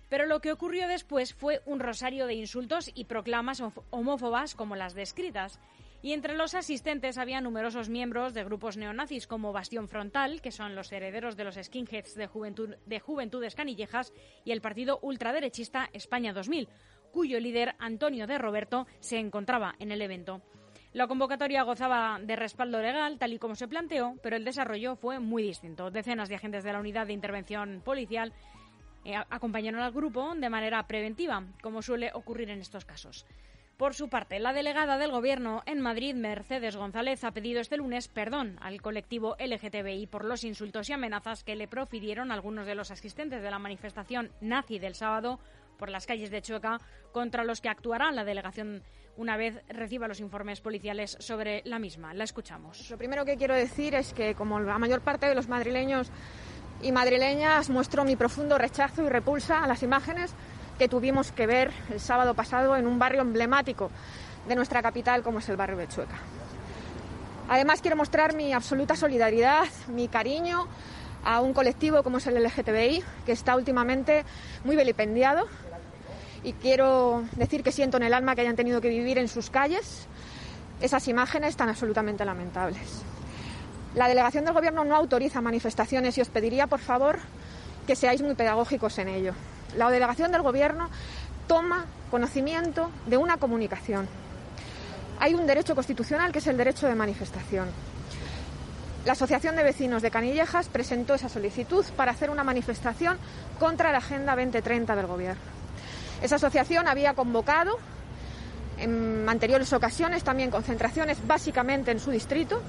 Pero 0.09 0.27
lo 0.27 0.41
que 0.41 0.53
ocurrió 0.53 0.89
después 0.89 1.35
fue 1.35 1.61
un 1.67 1.79
rosario 1.79 2.27
de 2.27 2.35
insultos 2.35 2.91
y 2.95 3.05
proclamas 3.05 3.63
homófobas 3.91 4.55
como 4.55 4.77
las 4.77 4.95
descritas. 4.95 5.61
Y 6.03 6.13
entre 6.13 6.37
los 6.37 6.57
asistentes 6.57 7.17
había 7.17 7.41
numerosos 7.41 7.89
miembros 7.89 8.35
de 8.35 8.43
grupos 8.43 8.77
neonazis 8.77 9.29
como 9.29 9.53
Bastión 9.53 9.87
Frontal, 9.87 10.43
que 10.43 10.51
son 10.51 10.75
los 10.75 10.91
herederos 10.91 11.37
de 11.37 11.45
los 11.45 11.55
skinheads 11.55 12.17
de, 12.17 12.27
Juventud, 12.27 12.75
de 12.85 12.99
Juventudes 12.99 13.55
Canillejas, 13.55 14.13
y 14.45 14.51
el 14.51 14.61
partido 14.61 14.99
ultraderechista 15.01 15.89
España 15.93 16.33
2000, 16.33 16.69
cuyo 17.13 17.39
líder 17.39 17.77
Antonio 17.79 18.27
de 18.27 18.39
Roberto 18.39 18.89
se 18.99 19.19
encontraba 19.19 19.77
en 19.79 19.93
el 19.93 20.03
evento. 20.03 20.43
La 20.93 21.07
convocatoria 21.07 21.63
gozaba 21.63 22.19
de 22.21 22.35
respaldo 22.35 22.83
legal, 22.83 23.19
tal 23.19 23.33
y 23.33 23.39
como 23.39 23.55
se 23.55 23.69
planteó, 23.69 24.17
pero 24.23 24.37
el 24.37 24.45
desarrollo 24.45 24.97
fue 24.97 25.21
muy 25.21 25.45
distinto. 25.45 25.91
Decenas 25.91 26.29
de 26.29 26.35
agentes 26.35 26.65
de 26.65 26.73
la 26.73 26.81
Unidad 26.81 27.07
de 27.07 27.13
Intervención 27.13 27.81
Policial 27.83 28.33
eh, 29.05 29.15
acompañaron 29.31 29.81
al 29.81 29.93
grupo 29.93 30.35
de 30.35 30.51
manera 30.51 30.87
preventiva, 30.87 31.45
como 31.63 31.81
suele 31.81 32.11
ocurrir 32.13 32.51
en 32.51 32.61
estos 32.61 32.85
casos. 32.85 33.25
Por 33.83 33.95
su 33.95 34.09
parte, 34.09 34.39
la 34.39 34.53
delegada 34.53 34.97
del 34.97 35.11
Gobierno 35.11 35.65
en 35.67 35.81
Madrid, 35.81 36.15
Mercedes 36.15 36.77
González, 36.77 37.25
ha 37.25 37.33
pedido 37.33 37.61
este 37.61 37.77
lunes 37.77 38.07
perdón 38.07 38.57
al 38.61 38.81
colectivo 38.81 39.35
LGTBI 39.41 40.07
por 40.07 40.25
los 40.25 40.45
insultos 40.45 40.89
y 40.89 40.93
amenazas 40.93 41.43
que 41.43 41.57
le 41.57 41.67
profirieron 41.67 42.31
algunos 42.31 42.65
de 42.65 42.77
los 42.77 42.93
asistentes 42.93 43.43
de 43.43 43.51
la 43.51 43.59
manifestación 43.59 44.31
nazi 44.41 44.79
del 44.79 44.95
sábado 44.95 45.41
por 45.79 45.91
las 45.91 46.07
calles 46.07 46.31
de 46.31 46.43
Chueca, 46.43 46.79
contra 47.11 47.43
los 47.43 47.61
que 47.61 47.71
actuará 47.71 48.13
la 48.13 48.23
delegación 48.23 48.85
una 49.17 49.37
vez 49.37 49.61
reciba 49.67 50.07
los 50.07 50.21
informes 50.21 50.61
policiales 50.61 51.17
sobre 51.19 51.63
la 51.65 51.81
misma. 51.81 52.15
La 52.15 52.23
escuchamos. 52.23 52.89
Lo 52.89 52.99
primero 52.99 53.25
que 53.25 53.37
quiero 53.37 53.57
decir 53.57 53.97
es 53.97 54.13
que, 54.13 54.37
como 54.37 54.61
la 54.61 54.79
mayor 54.79 55.01
parte 55.01 55.27
de 55.27 55.35
los 55.35 55.49
madrileños 55.49 56.09
y 56.83 56.93
madrileñas, 56.93 57.69
muestro 57.69 58.05
mi 58.05 58.15
profundo 58.15 58.59
rechazo 58.59 59.05
y 59.05 59.09
repulsa 59.09 59.65
a 59.65 59.67
las 59.67 59.83
imágenes 59.83 60.37
que 60.79 60.89
tuvimos 60.89 61.33
que 61.33 61.47
ver 61.47 61.71
el 61.91 62.01
sábado 62.01 62.35
pasado 62.35 62.77
en 62.77 62.87
un 62.87 62.99
barrio 62.99 63.23
emblemático 63.23 63.91
de 64.49 64.57
nuestra 64.57 64.83
capital 64.83 65.23
como 65.23 65.39
es 65.39 65.49
el 65.49 65.57
barrio 65.57 65.77
de 65.77 65.89
Chueca. 65.89 66.19
Además 67.49 67.81
quiero 67.81 67.97
mostrar 67.97 68.35
mi 68.35 68.53
absoluta 68.53 68.97
solidaridad, 68.97 69.65
mi 69.89 70.09
cariño 70.09 70.67
a 71.25 71.41
un 71.41 71.53
colectivo 71.53 72.03
como 72.03 72.19
es 72.19 72.27
el 72.27 72.43
LGTBI, 72.43 73.05
que 73.27 73.33
está 73.33 73.57
últimamente 73.57 74.25
muy 74.65 74.77
vilipendiado. 74.77 75.47
Y 76.43 76.55
quiero 76.55 77.25
decir 77.37 77.63
que 77.63 77.71
siento 77.71 77.97
en 77.99 78.03
el 78.05 78.15
alma 78.15 78.35
que 78.35 78.41
hayan 78.41 78.57
tenido 78.57 78.81
que 78.81 78.89
vivir 78.89 79.19
en 79.19 79.29
sus 79.29 79.51
calles 79.51 80.09
esas 80.81 81.07
imágenes 81.07 81.57
tan 81.57 81.69
absolutamente 81.69 82.25
lamentables. 82.25 83.03
La 83.95 84.09
delegación 84.09 84.45
del 84.45 84.55
Gobierno 84.55 84.85
no 84.85 84.97
autoriza 84.97 85.41
manifestaciones 85.41 86.19
y 86.19 86.23
os 86.23 86.29
pediría, 86.29 86.67
por 86.67 86.81
favor, 86.81 87.19
que 87.87 87.95
seáis 87.95 88.23
muy 88.23 88.35
pedagógicos 88.35 88.99
en 88.99 89.09
ello 89.09 89.35
la 89.77 89.91
delegación 89.91 90.33
del 90.33 90.43
Gobierno 90.43 90.89
toma 91.47 91.87
conocimiento 92.11 92.91
de 93.07 93.17
una 93.17 93.37
comunicación. 93.37 94.09
Hay 95.19 95.35
un 95.35 95.47
derecho 95.47 95.75
constitucional 95.75 96.33
que 96.33 96.39
es 96.39 96.47
el 96.47 96.57
derecho 96.57 96.87
de 96.87 96.95
manifestación. 96.95 97.69
La 99.05 99.13
Asociación 99.13 99.57
de 99.57 99.65
Vecinos 99.65 100.03
de 100.03 100.11
Canillejas 100.11 100.69
presentó 100.69 101.15
esa 101.15 101.29
solicitud 101.29 101.85
para 101.97 102.13
hacer 102.13 102.31
una 102.31 102.45
manifestación 102.45 103.19
contra 103.59 103.91
la 103.93 103.99
Agenda 103.99 104.37
2030 104.37 104.95
del 104.95 105.07
Gobierno. 105.07 105.43
Esa 106.23 106.37
asociación 106.37 106.87
había 106.87 107.15
convocado 107.15 107.79
en 108.83 109.29
anteriores 109.29 109.73
ocasiones 109.73 110.25
también 110.25 110.51
concentraciones 110.51 111.19
básicamente 111.27 111.91
en 111.91 112.01
su 112.01 112.11
distrito 112.11 112.63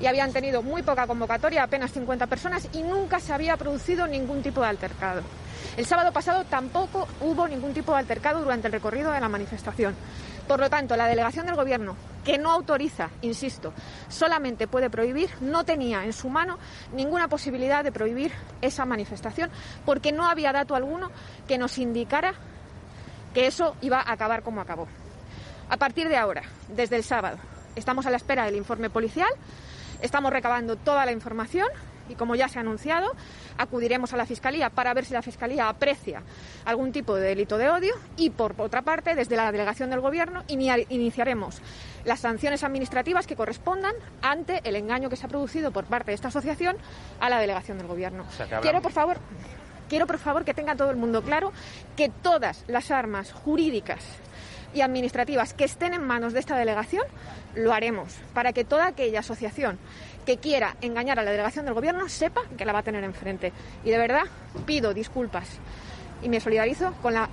y 0.00 0.06
habían 0.06 0.32
tenido 0.32 0.62
muy 0.62 0.82
poca 0.82 1.06
convocatoria, 1.06 1.62
apenas 1.62 1.92
50 1.92 2.26
personas 2.26 2.68
y 2.72 2.82
nunca 2.82 3.20
se 3.20 3.32
había 3.32 3.56
producido 3.56 4.06
ningún 4.06 4.42
tipo 4.42 4.60
de 4.60 4.68
altercado. 4.68 5.22
El 5.76 5.86
sábado 5.86 6.12
pasado 6.12 6.44
tampoco 6.44 7.06
hubo 7.20 7.46
ningún 7.46 7.72
tipo 7.72 7.92
de 7.92 7.98
altercado 7.98 8.40
durante 8.40 8.66
el 8.66 8.72
recorrido 8.72 9.12
de 9.12 9.20
la 9.20 9.28
manifestación. 9.28 9.94
Por 10.48 10.60
lo 10.60 10.70
tanto, 10.70 10.96
la 10.96 11.06
delegación 11.06 11.44
del 11.46 11.56
Gobierno, 11.56 11.94
que 12.24 12.38
no 12.38 12.50
autoriza, 12.50 13.10
insisto, 13.20 13.74
solamente 14.08 14.66
puede 14.66 14.88
prohibir, 14.88 15.28
no 15.42 15.64
tenía 15.64 16.04
en 16.04 16.14
su 16.14 16.30
mano 16.30 16.58
ninguna 16.94 17.28
posibilidad 17.28 17.84
de 17.84 17.92
prohibir 17.92 18.32
esa 18.62 18.86
manifestación, 18.86 19.50
porque 19.84 20.10
no 20.10 20.26
había 20.26 20.52
dato 20.52 20.74
alguno 20.74 21.10
que 21.46 21.58
nos 21.58 21.76
indicara 21.76 22.32
que 23.34 23.46
eso 23.46 23.76
iba 23.82 24.00
a 24.00 24.10
acabar 24.10 24.42
como 24.42 24.62
acabó. 24.62 24.88
A 25.70 25.76
partir 25.76 26.08
de 26.08 26.16
ahora, 26.16 26.42
desde 26.68 26.96
el 26.96 27.04
sábado, 27.04 27.36
estamos 27.76 28.06
a 28.06 28.10
la 28.10 28.16
espera 28.16 28.46
del 28.46 28.56
informe 28.56 28.88
policial, 28.88 29.28
estamos 30.00 30.32
recabando 30.32 30.76
toda 30.76 31.04
la 31.04 31.12
información 31.12 31.68
y 32.08 32.14
como 32.14 32.34
ya 32.34 32.48
se 32.48 32.58
ha 32.58 32.62
anunciado, 32.62 33.12
acudiremos 33.58 34.14
a 34.14 34.16
la 34.16 34.24
Fiscalía 34.24 34.70
para 34.70 34.94
ver 34.94 35.04
si 35.04 35.12
la 35.12 35.20
Fiscalía 35.20 35.68
aprecia 35.68 36.22
algún 36.64 36.90
tipo 36.90 37.14
de 37.16 37.28
delito 37.28 37.58
de 37.58 37.68
odio 37.68 37.94
y, 38.16 38.30
por 38.30 38.54
otra 38.56 38.80
parte, 38.80 39.14
desde 39.14 39.36
la 39.36 39.52
delegación 39.52 39.90
del 39.90 40.00
Gobierno 40.00 40.42
iniciaremos 40.48 41.60
las 42.06 42.20
sanciones 42.20 42.64
administrativas 42.64 43.26
que 43.26 43.36
correspondan 43.36 43.92
ante 44.22 44.62
el 44.64 44.74
engaño 44.74 45.10
que 45.10 45.16
se 45.16 45.26
ha 45.26 45.28
producido 45.28 45.70
por 45.70 45.84
parte 45.84 46.12
de 46.12 46.14
esta 46.14 46.28
asociación 46.28 46.78
a 47.20 47.28
la 47.28 47.40
delegación 47.40 47.76
del 47.76 47.88
Gobierno. 47.88 48.24
Quiero, 48.62 48.80
por 48.80 48.92
favor, 48.92 49.18
quiero, 49.90 50.06
por 50.06 50.18
favor, 50.18 50.46
que 50.46 50.54
tenga 50.54 50.76
todo 50.76 50.90
el 50.90 50.96
mundo 50.96 51.22
claro 51.22 51.52
que 51.94 52.08
todas 52.08 52.64
las 52.68 52.90
armas 52.90 53.32
jurídicas 53.32 54.02
y 54.74 54.80
administrativas 54.80 55.54
que 55.54 55.64
estén 55.64 55.94
en 55.94 56.02
manos 56.02 56.32
de 56.32 56.40
esta 56.40 56.56
delegación, 56.56 57.04
lo 57.54 57.72
haremos 57.72 58.14
para 58.34 58.52
que 58.52 58.64
toda 58.64 58.86
aquella 58.86 59.20
asociación 59.20 59.78
que 60.26 60.38
quiera 60.38 60.76
engañar 60.80 61.18
a 61.18 61.22
la 61.22 61.30
delegación 61.30 61.64
del 61.64 61.74
Gobierno 61.74 62.08
sepa 62.08 62.42
que 62.56 62.64
la 62.64 62.72
va 62.72 62.80
a 62.80 62.82
tener 62.82 63.04
enfrente. 63.04 63.52
Y 63.84 63.90
de 63.90 63.98
verdad 63.98 64.24
pido 64.66 64.92
disculpas 64.92 65.48
y 66.22 66.28
me 66.28 66.40
solidarizo 66.40 66.92
con, 67.00 67.14
la, 67.14 67.30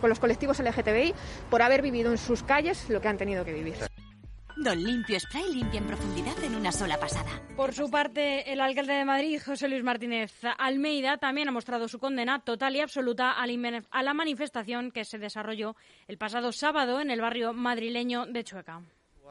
con 0.00 0.08
los 0.08 0.18
colectivos 0.18 0.58
LGTBI 0.58 1.14
por 1.50 1.62
haber 1.62 1.82
vivido 1.82 2.10
en 2.10 2.18
sus 2.18 2.42
calles 2.42 2.88
lo 2.88 3.00
que 3.00 3.08
han 3.08 3.18
tenido 3.18 3.44
que 3.44 3.52
vivir. 3.52 3.91
Don 4.56 4.82
Limpio 4.82 5.18
Spray 5.18 5.54
limpia 5.54 5.80
en 5.80 5.86
profundidad 5.86 6.42
en 6.44 6.54
una 6.54 6.70
sola 6.72 6.98
pasada. 6.98 7.30
Por 7.56 7.72
su 7.72 7.90
parte, 7.90 8.52
el 8.52 8.60
alcalde 8.60 8.92
de 8.92 9.04
Madrid, 9.04 9.40
José 9.44 9.68
Luis 9.68 9.82
Martínez 9.82 10.32
Almeida, 10.58 11.16
también 11.16 11.48
ha 11.48 11.52
mostrado 11.52 11.88
su 11.88 11.98
condena 11.98 12.40
total 12.40 12.76
y 12.76 12.80
absoluta 12.80 13.32
a 13.32 14.02
la 14.02 14.14
manifestación 14.14 14.90
que 14.90 15.04
se 15.04 15.18
desarrolló 15.18 15.74
el 16.06 16.18
pasado 16.18 16.52
sábado 16.52 17.00
en 17.00 17.10
el 17.10 17.20
barrio 17.20 17.52
madrileño 17.52 18.26
de 18.26 18.44
Chueca. 18.44 18.82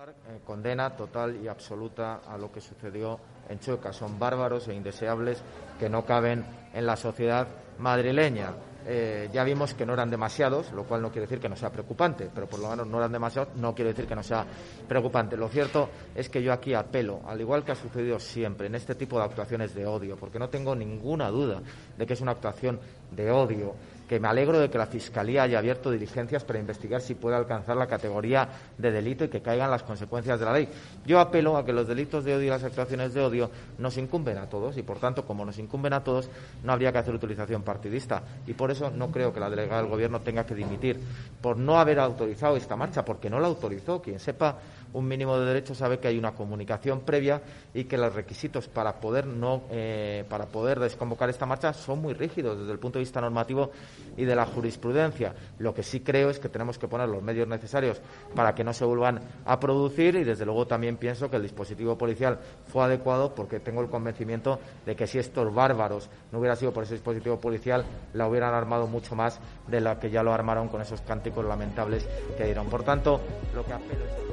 Eh, 0.08 0.42
condena 0.44 0.96
total 0.96 1.38
y 1.44 1.48
absoluta 1.48 2.22
a 2.28 2.36
lo 2.36 2.52
que 2.52 2.60
sucedió 2.60 3.20
en 3.50 3.60
Chueca. 3.60 3.94
Son 3.94 4.18
bárbaros 4.18 4.68
e 4.68 4.74
indeseables 4.74 5.44
que 5.80 5.90
no 5.90 6.06
caben 6.06 6.44
en 6.74 6.88
la 6.88 6.96
sociedad 6.96 7.48
madrileña. 7.78 8.54
Eh, 8.86 9.30
ya 9.32 9.44
vimos 9.44 9.74
que 9.74 9.86
no 9.86 9.94
eran 9.94 10.10
demasiados, 10.10 10.72
lo 10.72 10.84
cual 10.84 11.02
no 11.02 11.10
quiere 11.10 11.28
decir 11.28 11.40
que 11.40 11.50
no 11.50 11.56
sea 11.56 11.72
preocupante, 11.72 12.30
pero 12.34 12.48
por 12.48 12.60
lo 12.60 12.70
menos 12.70 12.88
no 12.88 12.98
eran 12.98 13.12
demasiados, 13.12 13.56
no 13.56 13.76
quiere 13.76 13.92
decir 13.92 14.08
que 14.08 14.16
no 14.16 14.24
sea 14.24 14.46
preocupante. 14.88 15.38
Lo 15.38 15.50
cierto 15.50 15.90
es 16.16 16.30
que 16.30 16.42
yo 16.42 16.52
aquí 16.52 16.74
apelo, 16.74 17.22
al 17.26 17.40
igual 17.40 17.64
que 17.64 17.74
ha 17.74 17.76
sucedido 17.76 18.20
siempre 18.20 18.68
en 18.68 18.76
este 18.76 18.96
tipo 18.96 19.18
de 19.18 19.26
actuaciones 19.26 19.74
de 19.76 19.86
odio, 19.86 20.18
porque 20.18 20.40
no 20.40 20.50
tengo 20.50 20.76
ninguna 20.76 21.30
duda 21.30 21.62
de 21.98 22.06
que 22.06 22.14
es 22.14 22.22
una 22.22 22.32
actuación 22.32 22.80
de 23.12 23.32
odio, 23.32 23.76
que 24.12 24.20
me 24.20 24.28
alegro 24.28 24.60
de 24.60 24.70
que 24.70 24.78
la 24.78 24.88
Fiscalía 24.88 25.44
haya 25.44 25.60
abierto 25.60 25.90
diligencias 25.90 26.44
para 26.44 26.60
investigar 26.60 27.00
si 27.00 27.16
puede 27.16 27.38
alcanzar 27.38 27.78
la 27.78 27.88
categoría 27.88 28.46
de 28.78 28.92
delito 28.92 29.24
y 29.24 29.30
que 29.30 29.42
caigan 29.42 29.72
las 29.72 29.84
consecuencias 29.84 30.38
de 30.38 30.46
la 30.46 30.52
ley. 30.52 30.68
Yo 31.06 31.22
apelo 31.22 31.56
a 31.56 31.64
que 31.64 31.72
los 31.72 31.88
delitos 31.88 32.26
de 32.26 32.36
odio 32.36 32.48
y 32.48 32.50
las 32.50 32.62
actuaciones 32.62 33.14
de 33.14 33.22
odio 33.22 33.50
nos 33.78 33.96
incumben 33.96 34.38
a 34.38 34.50
todos 34.50 34.76
y, 34.76 34.84
por 34.84 35.00
tanto, 35.00 35.26
como 35.26 35.46
nos 35.46 35.58
incumben 35.60 35.94
a 35.94 36.04
todos, 36.04 36.30
no 36.62 36.74
habría 36.74 36.92
que 36.92 36.98
hacer 36.98 37.16
utilización 37.16 37.64
partidista. 37.64 38.22
Y 38.48 38.54
por 38.54 38.70
eso 38.70 38.92
no 38.92 39.10
creo 39.12 39.32
que 39.32 39.40
la 39.40 39.50
delegada 39.50 39.82
del 39.82 39.90
Gobierno 39.90 40.20
tenga 40.20 40.46
que 40.46 40.56
dimitir 40.56 41.00
por 41.40 41.56
no 41.56 41.80
haber 41.80 41.98
autorizado 41.98 42.58
esta 42.58 42.76
marcha, 42.76 43.06
porque 43.06 43.30
no 43.30 43.40
la 43.40 43.48
autorizó. 43.48 44.02
Quien 44.02 44.20
sepa 44.20 44.58
un 44.94 45.08
mínimo 45.08 45.38
de 45.38 45.46
derecho 45.46 45.76
sabe 45.76 46.00
que 46.00 46.08
hay 46.08 46.18
una 46.18 46.34
comunicación 46.34 47.02
previa 47.02 47.42
y 47.74 47.86
que 47.86 47.98
los 47.98 48.14
requisitos 48.14 48.68
para 48.68 49.00
poder 49.00 49.26
no 49.26 49.64
eh, 49.70 50.26
para 50.30 50.46
poder 50.46 50.80
desconvocar 50.80 51.30
esta 51.30 51.46
marcha 51.46 51.74
son 51.74 52.02
muy 52.02 52.14
rígidos 52.14 52.60
desde 52.60 52.72
el 52.72 52.80
punto 52.80 53.00
de 53.00 53.04
vista 53.04 53.22
normativo 53.22 53.72
y 54.18 54.26
de 54.26 54.36
la 54.36 54.46
jurisprudencia. 54.46 55.34
Lo 55.60 55.74
que 55.74 55.84
sí 55.84 56.02
creo 56.02 56.30
es 56.30 56.40
que 56.40 56.50
tenemos 56.50 56.78
que 56.78 56.88
poner 56.88 57.10
los 57.10 57.22
medios 57.22 57.48
necesarios 57.48 58.02
para 58.36 58.54
que 58.56 58.64
no 58.64 58.74
se 58.74 58.86
vuelvan 58.86 59.22
a 59.46 59.60
producir 59.60 60.16
y 60.16 60.24
desde 60.24 60.46
luego 60.46 60.68
también 60.68 60.98
pienso 60.98 61.30
que 61.30 61.38
el 61.38 61.44
dispositivo 61.44 61.98
policial 61.98 62.40
fue 62.68 62.84
adecuado 62.84 63.34
porque 63.34 63.60
tengo 63.60 63.82
el 63.82 63.90
convencimiento 63.90 64.60
de 64.86 64.96
que 64.96 65.08
si 65.08 65.20
estos 65.20 65.54
bárbaros 65.54 66.10
no 66.32 66.40
hubiera 66.40 66.56
sido 66.56 66.74
por 66.74 66.84
ese 66.84 66.96
dispositivo 66.96 67.40
policial 67.40 67.86
la 68.14 68.28
hubieran 68.28 68.54
armado 68.54 68.88
mucho 68.88 69.16
más 69.16 69.40
de 69.68 69.82
la 69.82 70.00
que 70.00 70.10
ya 70.10 70.24
lo 70.24 70.34
armaron 70.34 70.68
con 70.68 70.82
esos 70.82 71.02
cánticos 71.02 71.46
lamentables 71.46 72.08
que 72.38 72.46
dieron. 72.46 72.68
Por 72.68 72.84
tanto, 72.84 73.22
lo 73.56 73.66
que 73.66 73.74
apelo 73.74 74.06
es 74.06 74.31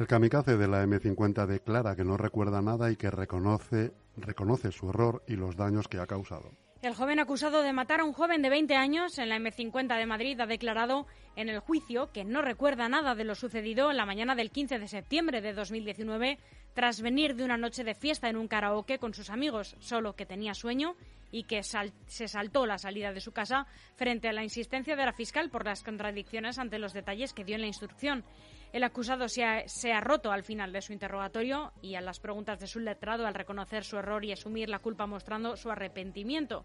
El 0.00 0.06
kamikaze 0.06 0.56
de 0.56 0.66
la 0.66 0.82
M50 0.82 1.44
declara 1.44 1.94
que 1.94 2.04
no 2.04 2.16
recuerda 2.16 2.62
nada 2.62 2.90
y 2.90 2.96
que 2.96 3.10
reconoce, 3.10 3.92
reconoce 4.16 4.72
su 4.72 4.88
error 4.88 5.22
y 5.26 5.36
los 5.36 5.56
daños 5.56 5.88
que 5.88 5.98
ha 5.98 6.06
causado. 6.06 6.52
El 6.80 6.94
joven 6.94 7.20
acusado 7.20 7.60
de 7.60 7.74
matar 7.74 8.00
a 8.00 8.04
un 8.04 8.14
joven 8.14 8.40
de 8.40 8.48
20 8.48 8.76
años 8.76 9.18
en 9.18 9.28
la 9.28 9.36
M50 9.36 9.98
de 9.98 10.06
Madrid 10.06 10.40
ha 10.40 10.46
declarado 10.46 11.06
en 11.36 11.50
el 11.50 11.58
juicio 11.58 12.10
que 12.12 12.24
no 12.24 12.40
recuerda 12.40 12.88
nada 12.88 13.14
de 13.14 13.24
lo 13.24 13.34
sucedido 13.34 13.90
en 13.90 13.98
la 13.98 14.06
mañana 14.06 14.34
del 14.34 14.50
15 14.50 14.78
de 14.78 14.88
septiembre 14.88 15.42
de 15.42 15.52
2019 15.52 16.38
tras 16.72 17.02
venir 17.02 17.36
de 17.36 17.44
una 17.44 17.58
noche 17.58 17.84
de 17.84 17.94
fiesta 17.94 18.30
en 18.30 18.38
un 18.38 18.48
karaoke 18.48 18.98
con 18.98 19.12
sus 19.12 19.28
amigos, 19.28 19.76
solo 19.80 20.16
que 20.16 20.24
tenía 20.24 20.54
sueño 20.54 20.96
y 21.30 21.44
que 21.44 21.62
se 21.62 22.28
saltó 22.28 22.66
la 22.66 22.78
salida 22.78 23.12
de 23.12 23.20
su 23.20 23.32
casa 23.32 23.66
frente 23.96 24.28
a 24.28 24.32
la 24.32 24.42
insistencia 24.42 24.96
de 24.96 25.04
la 25.04 25.12
fiscal 25.12 25.50
por 25.50 25.64
las 25.64 25.82
contradicciones 25.82 26.58
ante 26.58 26.78
los 26.78 26.92
detalles 26.92 27.32
que 27.32 27.44
dio 27.44 27.54
en 27.54 27.62
la 27.62 27.66
instrucción. 27.66 28.24
El 28.72 28.84
acusado 28.84 29.28
se 29.28 29.42
ha, 29.44 30.00
roto 30.00 30.30
al 30.30 30.44
final 30.44 30.72
de 30.72 30.80
su 30.80 30.92
interrogatorio 30.92 31.72
y 31.82 31.96
a 31.96 32.00
las 32.00 32.20
preguntas 32.20 32.60
de 32.60 32.68
su 32.68 32.78
letrado 32.78 33.26
al 33.26 33.34
reconocer 33.34 33.84
su 33.84 33.96
error 33.96 34.24
y 34.24 34.32
asumir 34.32 34.68
la 34.68 34.78
culpa 34.78 35.06
mostrando 35.06 35.56
su 35.56 35.70
arrepentimiento. 35.70 36.64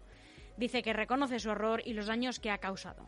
Dice 0.56 0.82
que 0.82 0.92
reconoce 0.92 1.40
su 1.40 1.50
error 1.50 1.82
y 1.84 1.94
los 1.94 2.06
daños 2.06 2.38
que 2.38 2.50
ha 2.50 2.58
causado. 2.58 3.04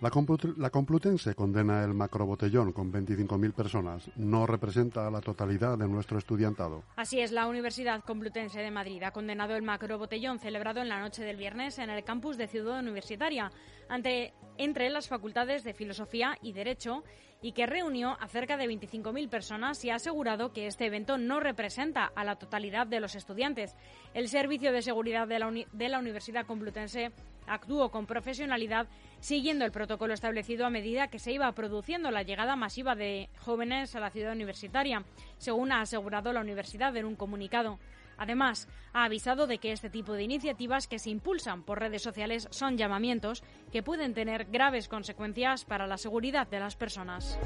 La, 0.00 0.10
Complutense 0.10 1.34
condena 1.34 1.82
el 1.82 1.94
macrobotellón 1.94 2.72
con 2.72 2.92
25.000 2.92 3.52
personas. 3.54 4.10
No 4.16 4.46
representa 4.46 5.06
a 5.06 5.10
la 5.10 5.22
totalidad 5.22 5.78
de 5.78 5.88
nuestro 5.88 6.18
estudiantado. 6.18 6.82
Así 6.96 7.20
es, 7.20 7.32
la 7.32 7.46
Universidad 7.46 8.04
Complutense 8.04 8.60
de 8.60 8.70
Madrid 8.70 9.02
ha 9.04 9.10
condenado 9.12 9.56
el 9.56 9.62
macrobotellón 9.62 10.38
celebrado 10.38 10.82
en 10.82 10.90
la 10.90 11.00
noche 11.00 11.24
del 11.24 11.38
viernes 11.38 11.78
en 11.78 11.88
el 11.88 12.04
campus 12.04 12.36
de 12.36 12.46
Ciudad 12.46 12.78
Universitaria, 12.78 13.50
ante, 13.88 14.34
entre 14.58 14.90
las 14.90 15.08
facultades 15.08 15.64
de 15.64 15.72
Filosofía 15.72 16.36
y 16.42 16.52
Derecho, 16.52 17.02
y 17.40 17.52
que 17.52 17.66
reunió 17.66 18.18
a 18.20 18.28
cerca 18.28 18.58
de 18.58 18.66
25.000 18.66 19.30
personas 19.30 19.82
y 19.84 19.90
ha 19.90 19.94
asegurado 19.94 20.52
que 20.52 20.66
este 20.66 20.86
evento 20.86 21.16
no 21.16 21.40
representa 21.40 22.12
a 22.14 22.24
la 22.24 22.36
totalidad 22.36 22.86
de 22.86 23.00
los 23.00 23.14
estudiantes. 23.14 23.74
El 24.12 24.28
Servicio 24.28 24.72
de 24.72 24.82
Seguridad 24.82 25.26
de 25.26 25.38
la, 25.38 25.50
de 25.50 25.88
la 25.88 25.98
Universidad 25.98 26.44
Complutense 26.46 27.12
actuó 27.46 27.90
con 27.90 28.06
profesionalidad 28.06 28.86
siguiendo 29.20 29.64
el 29.64 29.72
protocolo 29.72 30.14
establecido 30.14 30.66
a 30.66 30.70
medida 30.70 31.08
que 31.08 31.18
se 31.18 31.32
iba 31.32 31.50
produciendo 31.52 32.10
la 32.10 32.22
llegada 32.22 32.56
masiva 32.56 32.94
de 32.94 33.28
jóvenes 33.40 33.94
a 33.94 34.00
la 34.00 34.10
ciudad 34.10 34.32
universitaria, 34.32 35.04
según 35.38 35.72
ha 35.72 35.80
asegurado 35.80 36.32
la 36.32 36.40
universidad 36.40 36.96
en 36.96 37.06
un 37.06 37.16
comunicado. 37.16 37.78
Además, 38.18 38.68
ha 38.92 39.04
avisado 39.04 39.46
de 39.46 39.58
que 39.58 39.72
este 39.72 39.90
tipo 39.90 40.14
de 40.14 40.22
iniciativas 40.22 40.88
que 40.88 40.98
se 40.98 41.10
impulsan 41.10 41.62
por 41.62 41.80
redes 41.80 42.02
sociales 42.02 42.48
son 42.50 42.78
llamamientos 42.78 43.42
que 43.72 43.82
pueden 43.82 44.14
tener 44.14 44.46
graves 44.46 44.88
consecuencias 44.88 45.64
para 45.64 45.86
la 45.86 45.98
seguridad 45.98 46.46
de 46.48 46.60
las 46.60 46.76
personas. 46.76 47.38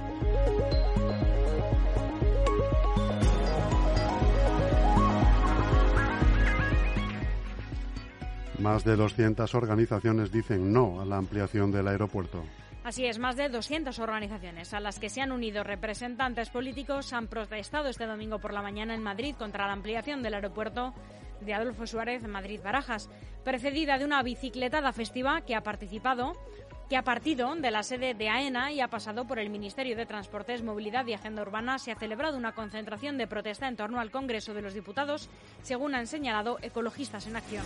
Más 8.60 8.84
de 8.84 8.94
200 8.94 9.54
organizaciones 9.54 10.30
dicen 10.30 10.70
no 10.70 11.00
a 11.00 11.06
la 11.06 11.16
ampliación 11.16 11.72
del 11.72 11.88
aeropuerto. 11.88 12.44
Así 12.84 13.06
es, 13.06 13.18
más 13.18 13.36
de 13.36 13.48
200 13.48 13.98
organizaciones 13.98 14.74
a 14.74 14.80
las 14.80 14.98
que 14.98 15.08
se 15.08 15.22
han 15.22 15.32
unido 15.32 15.64
representantes 15.64 16.50
políticos 16.50 17.14
han 17.14 17.26
protestado 17.26 17.88
este 17.88 18.04
domingo 18.04 18.38
por 18.38 18.52
la 18.52 18.60
mañana 18.60 18.94
en 18.94 19.02
Madrid 19.02 19.34
contra 19.38 19.66
la 19.66 19.72
ampliación 19.72 20.22
del 20.22 20.34
aeropuerto 20.34 20.92
de 21.40 21.54
Adolfo 21.54 21.86
Suárez 21.86 22.22
Madrid-Barajas, 22.28 23.08
precedida 23.44 23.96
de 23.96 24.04
una 24.04 24.22
bicicletada 24.22 24.92
festiva 24.92 25.40
que 25.40 25.54
ha 25.54 25.62
participado 25.62 26.34
que 26.90 26.96
ha 26.96 27.04
partido 27.04 27.54
de 27.54 27.70
la 27.70 27.84
sede 27.84 28.14
de 28.14 28.28
AENA 28.28 28.72
y 28.72 28.80
ha 28.80 28.88
pasado 28.88 29.24
por 29.24 29.38
el 29.38 29.48
Ministerio 29.48 29.96
de 29.96 30.06
Transportes, 30.06 30.64
Movilidad 30.64 31.06
y 31.06 31.12
Agenda 31.12 31.42
Urbana, 31.42 31.78
se 31.78 31.92
ha 31.92 31.94
celebrado 31.94 32.36
una 32.36 32.52
concentración 32.52 33.16
de 33.16 33.28
protesta 33.28 33.68
en 33.68 33.76
torno 33.76 34.00
al 34.00 34.10
Congreso 34.10 34.54
de 34.54 34.62
los 34.62 34.74
Diputados, 34.74 35.30
según 35.62 35.94
han 35.94 36.08
señalado 36.08 36.58
ecologistas 36.60 37.28
en 37.28 37.36
acción. 37.36 37.64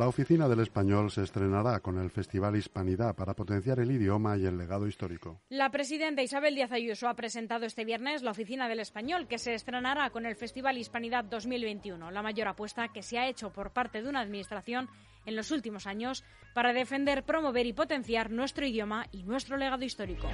La 0.00 0.08
Oficina 0.08 0.48
del 0.48 0.60
Español 0.60 1.10
se 1.10 1.22
estrenará 1.22 1.80
con 1.80 1.98
el 1.98 2.08
Festival 2.08 2.56
Hispanidad 2.56 3.14
para 3.14 3.34
potenciar 3.34 3.80
el 3.80 3.90
idioma 3.90 4.38
y 4.38 4.46
el 4.46 4.56
legado 4.56 4.86
histórico. 4.86 5.42
La 5.50 5.70
presidenta 5.70 6.22
Isabel 6.22 6.54
Díaz 6.54 6.72
Ayuso 6.72 7.06
ha 7.06 7.16
presentado 7.16 7.66
este 7.66 7.84
viernes 7.84 8.22
la 8.22 8.30
Oficina 8.30 8.66
del 8.66 8.80
Español, 8.80 9.28
que 9.28 9.36
se 9.36 9.52
estrenará 9.52 10.08
con 10.08 10.24
el 10.24 10.36
Festival 10.36 10.78
Hispanidad 10.78 11.24
2021, 11.24 12.12
la 12.12 12.22
mayor 12.22 12.48
apuesta 12.48 12.88
que 12.88 13.02
se 13.02 13.18
ha 13.18 13.28
hecho 13.28 13.52
por 13.52 13.74
parte 13.74 14.00
de 14.00 14.08
una 14.08 14.20
administración 14.20 14.88
en 15.26 15.36
los 15.36 15.50
últimos 15.50 15.86
años 15.86 16.24
para 16.54 16.72
defender, 16.72 17.22
promover 17.24 17.66
y 17.66 17.74
potenciar 17.74 18.30
nuestro 18.30 18.64
idioma 18.64 19.04
y 19.12 19.24
nuestro 19.24 19.58
legado 19.58 19.84
histórico. 19.84 20.30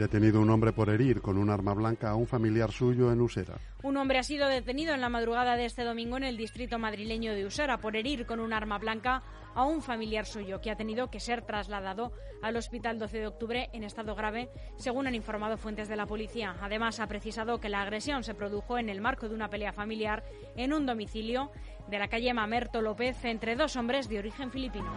Detenido 0.00 0.40
un 0.40 0.48
hombre 0.48 0.72
por 0.72 0.88
herir 0.88 1.20
con 1.20 1.36
un 1.36 1.50
arma 1.50 1.74
blanca 1.74 2.08
a 2.08 2.14
un 2.14 2.26
familiar 2.26 2.72
suyo 2.72 3.12
en 3.12 3.20
Usera. 3.20 3.58
Un 3.82 3.98
hombre 3.98 4.18
ha 4.18 4.22
sido 4.22 4.48
detenido 4.48 4.94
en 4.94 5.02
la 5.02 5.10
madrugada 5.10 5.56
de 5.56 5.66
este 5.66 5.84
domingo 5.84 6.16
en 6.16 6.24
el 6.24 6.38
distrito 6.38 6.78
madrileño 6.78 7.34
de 7.34 7.44
Usera 7.44 7.82
por 7.82 7.94
herir 7.94 8.24
con 8.24 8.40
un 8.40 8.54
arma 8.54 8.78
blanca 8.78 9.22
a 9.54 9.66
un 9.66 9.82
familiar 9.82 10.24
suyo 10.24 10.62
que 10.62 10.70
ha 10.70 10.76
tenido 10.76 11.10
que 11.10 11.20
ser 11.20 11.42
trasladado 11.42 12.12
al 12.40 12.56
hospital 12.56 12.98
12 12.98 13.18
de 13.18 13.26
octubre 13.26 13.68
en 13.74 13.84
estado 13.84 14.14
grave, 14.14 14.48
según 14.78 15.06
han 15.06 15.14
informado 15.14 15.58
fuentes 15.58 15.86
de 15.86 15.96
la 15.96 16.06
policía. 16.06 16.56
Además, 16.62 16.98
ha 16.98 17.06
precisado 17.06 17.60
que 17.60 17.68
la 17.68 17.82
agresión 17.82 18.24
se 18.24 18.34
produjo 18.34 18.78
en 18.78 18.88
el 18.88 19.02
marco 19.02 19.28
de 19.28 19.34
una 19.34 19.50
pelea 19.50 19.74
familiar 19.74 20.24
en 20.56 20.72
un 20.72 20.86
domicilio 20.86 21.50
de 21.90 21.98
la 21.98 22.08
calle 22.08 22.32
Mamerto 22.32 22.80
López 22.80 23.22
entre 23.26 23.54
dos 23.54 23.76
hombres 23.76 24.08
de 24.08 24.18
origen 24.18 24.50
filipino. 24.50 24.90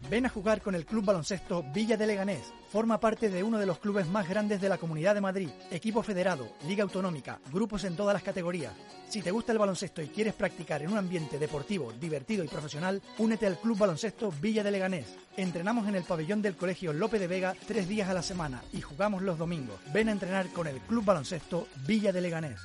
Ven 0.10 0.26
a 0.26 0.30
jugar 0.30 0.62
con 0.62 0.76
el 0.76 0.86
Club 0.86 1.04
Baloncesto 1.04 1.64
Villa 1.74 1.98
de 1.98 2.06
Leganés. 2.06 2.54
Forma 2.72 3.00
parte 3.00 3.30
de 3.30 3.42
uno 3.42 3.58
de 3.58 3.66
los 3.66 3.80
clubes 3.80 4.08
más 4.08 4.30
grandes 4.30 4.62
de 4.62 4.70
la 4.70 4.78
Comunidad 4.78 5.16
de 5.16 5.22
Madrid. 5.22 5.50
Equipo 5.72 6.04
federado, 6.04 6.48
liga 6.68 6.84
autonómica, 6.84 7.40
grupos 7.52 7.86
en 7.86 7.96
todas 7.96 8.14
las 8.14 8.22
categorías. 8.22 8.74
Si 9.10 9.22
te 9.22 9.32
gusta 9.32 9.52
el 9.52 9.58
baloncesto 9.58 10.02
y 10.04 10.08
quieres 10.08 10.34
practicar 10.34 10.84
en 10.84 10.92
un 10.92 10.98
ambiente 10.98 11.40
deportivo, 11.40 11.92
divertido 11.94 12.44
y 12.44 12.48
profesional, 12.48 13.02
únete 13.18 13.48
al 13.48 13.60
Club 13.60 13.80
Baloncesto 13.80 14.32
Villa 14.42 14.64
de 14.64 14.72
Leganés. 14.72 15.16
Entrenamos 15.38 15.88
en 15.88 15.96
el 15.96 16.04
pabellón 16.04 16.42
del 16.42 16.56
Colegio 16.56 16.94
Lope 16.94 17.18
de 17.18 17.28
Vega 17.28 17.56
tres 17.68 17.88
días 17.88 18.10
a 18.10 18.14
la 18.14 18.22
semana 18.22 18.64
y 18.74 18.82
jugamos 18.82 19.24
los 19.24 19.40
domingos. 19.40 19.80
Ven 19.92 20.10
a 20.10 20.12
entrenar 20.12 20.50
con 20.50 20.68
el 20.68 20.80
Club 20.82 21.06
Baloncesto 21.06 21.68
Villa 21.88 22.12
de 22.12 22.22
Leganés. 22.22 22.60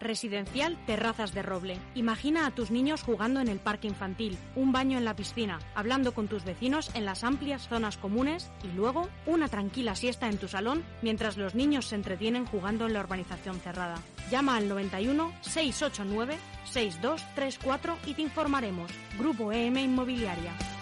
Residencial 0.00 0.78
Terrazas 0.86 1.34
de 1.34 1.42
Roble. 1.42 1.78
Imagina 1.94 2.46
a 2.46 2.50
tus 2.50 2.70
niños 2.70 3.02
jugando 3.02 3.40
en 3.40 3.48
el 3.48 3.60
parque 3.60 3.86
infantil, 3.86 4.38
un 4.56 4.72
baño 4.72 4.98
en 4.98 5.04
la 5.04 5.14
piscina, 5.14 5.60
hablando 5.74 6.12
con 6.12 6.26
tus 6.26 6.44
vecinos 6.44 6.90
en 6.94 7.04
las 7.04 7.22
amplias 7.22 7.68
zonas 7.68 7.98
comunes 7.98 8.50
y 8.64 8.74
luego 8.74 9.08
una 9.26 9.48
tranquila 9.48 9.94
siesta 9.94 10.28
en 10.28 10.38
tu 10.38 10.48
salón 10.48 10.82
mientras 11.02 11.36
los 11.36 11.54
niños 11.54 11.86
se 11.86 11.96
entretienen 11.96 12.46
jugando 12.46 12.86
en 12.86 12.94
la 12.94 13.00
urbanización 13.00 13.60
cerrada. 13.60 13.96
Llama 14.30 14.56
al 14.56 14.68
91 14.68 15.32
689 15.42 16.38
6234 16.64 17.98
y 18.06 18.14
te 18.14 18.22
informaremos. 18.22 18.90
Grupo 19.18 19.52
EM 19.52 19.76
Inmobiliaria. 19.76 20.79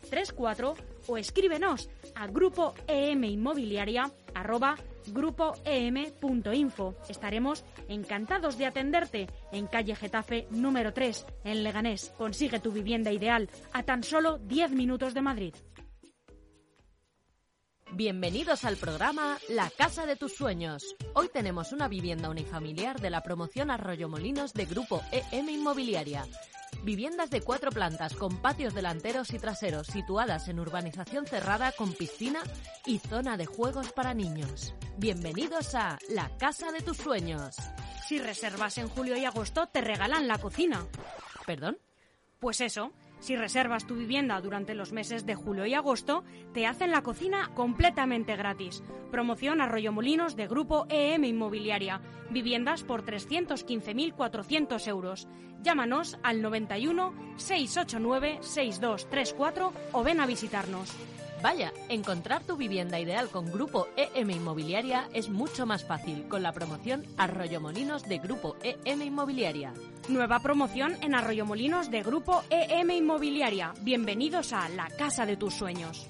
6234 0.00 0.74
o 1.08 1.16
escríbenos 1.16 1.88
a 2.14 2.26
grupo 2.26 2.74
em 2.86 3.24
inmobiliaria 3.24 4.10
grupoem.info. 5.06 6.94
Estaremos 7.08 7.64
encantados 7.88 8.56
de 8.58 8.66
atenderte 8.66 9.28
en 9.52 9.66
calle 9.66 9.96
Getafe 9.96 10.46
número 10.50 10.92
3 10.92 11.26
en 11.44 11.62
Leganés. 11.62 12.12
Consigue 12.16 12.60
tu 12.60 12.72
vivienda 12.72 13.10
ideal 13.10 13.48
a 13.72 13.82
tan 13.82 14.02
solo 14.02 14.38
10 14.38 14.72
minutos 14.72 15.14
de 15.14 15.22
Madrid. 15.22 15.54
Bienvenidos 17.94 18.64
al 18.64 18.78
programa 18.78 19.36
La 19.50 19.68
Casa 19.68 20.06
de 20.06 20.16
tus 20.16 20.34
Sueños. 20.34 20.96
Hoy 21.12 21.28
tenemos 21.28 21.72
una 21.72 21.88
vivienda 21.88 22.30
unifamiliar 22.30 22.98
de 23.00 23.10
la 23.10 23.22
promoción 23.22 23.70
Arroyo 23.70 24.08
Molinos 24.08 24.54
de 24.54 24.64
Grupo 24.64 25.02
EM 25.10 25.50
Inmobiliaria. 25.50 26.24
Viviendas 26.82 27.30
de 27.30 27.42
cuatro 27.42 27.70
plantas 27.70 28.14
con 28.14 28.42
patios 28.42 28.74
delanteros 28.74 29.32
y 29.32 29.38
traseros 29.38 29.86
situadas 29.86 30.48
en 30.48 30.58
urbanización 30.58 31.26
cerrada 31.26 31.72
con 31.72 31.92
piscina 31.92 32.42
y 32.86 32.98
zona 32.98 33.36
de 33.36 33.46
juegos 33.46 33.92
para 33.92 34.14
niños. 34.14 34.74
Bienvenidos 34.96 35.74
a 35.74 35.98
La 36.08 36.36
Casa 36.38 36.72
de 36.72 36.80
tus 36.80 36.96
Sueños. 36.96 37.56
Si 38.08 38.18
reservas 38.18 38.78
en 38.78 38.88
julio 38.88 39.16
y 39.16 39.24
agosto 39.24 39.68
te 39.68 39.80
regalan 39.80 40.26
la 40.26 40.38
cocina. 40.38 40.84
¿Perdón? 41.46 41.78
Pues 42.40 42.60
eso. 42.60 42.90
Si 43.22 43.36
reservas 43.36 43.86
tu 43.86 43.94
vivienda 43.94 44.40
durante 44.40 44.74
los 44.74 44.90
meses 44.90 45.24
de 45.24 45.36
julio 45.36 45.64
y 45.64 45.74
agosto, 45.74 46.24
te 46.52 46.66
hacen 46.66 46.90
la 46.90 47.02
cocina 47.02 47.52
completamente 47.54 48.34
gratis. 48.34 48.82
Promoción 49.12 49.60
Arroyo 49.60 49.92
Molinos 49.92 50.34
de 50.34 50.48
Grupo 50.48 50.86
EM 50.88 51.22
Inmobiliaria. 51.22 52.00
Viviendas 52.30 52.82
por 52.82 53.04
315.400 53.04 54.88
euros. 54.88 55.28
Llámanos 55.62 56.18
al 56.24 56.42
91 56.42 57.14
689 57.36 58.38
6234 58.40 59.72
o 59.92 60.02
ven 60.02 60.18
a 60.18 60.26
visitarnos. 60.26 60.92
Vaya, 61.42 61.72
encontrar 61.88 62.44
tu 62.44 62.56
vivienda 62.56 63.00
ideal 63.00 63.28
con 63.28 63.50
Grupo 63.50 63.88
EM 63.96 64.30
Inmobiliaria 64.30 65.08
es 65.12 65.28
mucho 65.28 65.66
más 65.66 65.84
fácil 65.84 66.28
con 66.28 66.44
la 66.44 66.52
promoción 66.52 67.04
Arroyo 67.16 67.60
Molinos 67.60 68.08
de 68.08 68.18
Grupo 68.18 68.56
EM 68.62 69.02
Inmobiliaria. 69.02 69.74
Nueva 70.08 70.38
promoción 70.38 70.96
en 71.02 71.16
Arroyomolinos 71.16 71.90
de 71.90 72.04
Grupo 72.04 72.44
EM 72.48 72.92
Inmobiliaria. 72.92 73.74
Bienvenidos 73.80 74.52
a 74.52 74.68
la 74.68 74.88
casa 74.88 75.26
de 75.26 75.36
tus 75.36 75.54
sueños. 75.54 76.08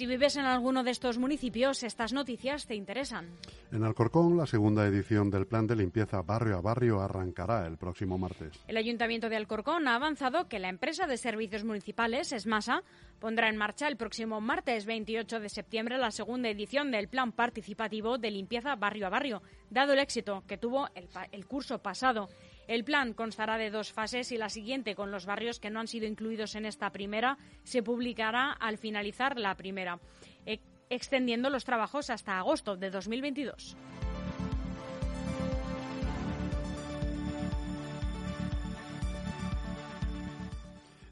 Si 0.00 0.06
vives 0.06 0.36
en 0.36 0.46
alguno 0.46 0.82
de 0.82 0.92
estos 0.92 1.18
municipios, 1.18 1.82
estas 1.82 2.14
noticias 2.14 2.66
te 2.66 2.74
interesan. 2.74 3.36
En 3.70 3.84
Alcorcón, 3.84 4.34
la 4.34 4.46
segunda 4.46 4.86
edición 4.86 5.30
del 5.30 5.46
plan 5.46 5.66
de 5.66 5.76
limpieza 5.76 6.22
barrio 6.22 6.56
a 6.56 6.62
barrio 6.62 7.02
arrancará 7.02 7.66
el 7.66 7.76
próximo 7.76 8.16
martes. 8.16 8.64
El 8.66 8.78
Ayuntamiento 8.78 9.28
de 9.28 9.36
Alcorcón 9.36 9.86
ha 9.88 9.96
avanzado 9.96 10.48
que 10.48 10.58
la 10.58 10.70
empresa 10.70 11.06
de 11.06 11.18
servicios 11.18 11.64
municipales, 11.64 12.32
ESMASA, 12.32 12.82
pondrá 13.18 13.50
en 13.50 13.58
marcha 13.58 13.88
el 13.88 13.98
próximo 13.98 14.40
martes 14.40 14.86
28 14.86 15.38
de 15.38 15.50
septiembre 15.50 15.98
la 15.98 16.12
segunda 16.12 16.48
edición 16.48 16.90
del 16.90 17.08
plan 17.08 17.32
participativo 17.32 18.16
de 18.16 18.30
limpieza 18.30 18.76
barrio 18.76 19.06
a 19.06 19.10
barrio, 19.10 19.42
dado 19.68 19.92
el 19.92 19.98
éxito 19.98 20.44
que 20.46 20.56
tuvo 20.56 20.88
el, 20.94 21.10
el 21.30 21.44
curso 21.44 21.76
pasado. 21.80 22.30
El 22.70 22.84
plan 22.84 23.14
constará 23.14 23.58
de 23.58 23.68
dos 23.68 23.90
fases 23.90 24.30
y 24.30 24.38
la 24.38 24.48
siguiente, 24.48 24.94
con 24.94 25.10
los 25.10 25.26
barrios 25.26 25.58
que 25.58 25.70
no 25.70 25.80
han 25.80 25.88
sido 25.88 26.06
incluidos 26.06 26.54
en 26.54 26.64
esta 26.64 26.90
primera, 26.90 27.36
se 27.64 27.82
publicará 27.82 28.52
al 28.52 28.78
finalizar 28.78 29.40
la 29.40 29.56
primera, 29.56 29.98
e- 30.46 30.60
extendiendo 30.88 31.50
los 31.50 31.64
trabajos 31.64 32.10
hasta 32.10 32.38
agosto 32.38 32.76
de 32.76 32.90
2022. 32.90 33.76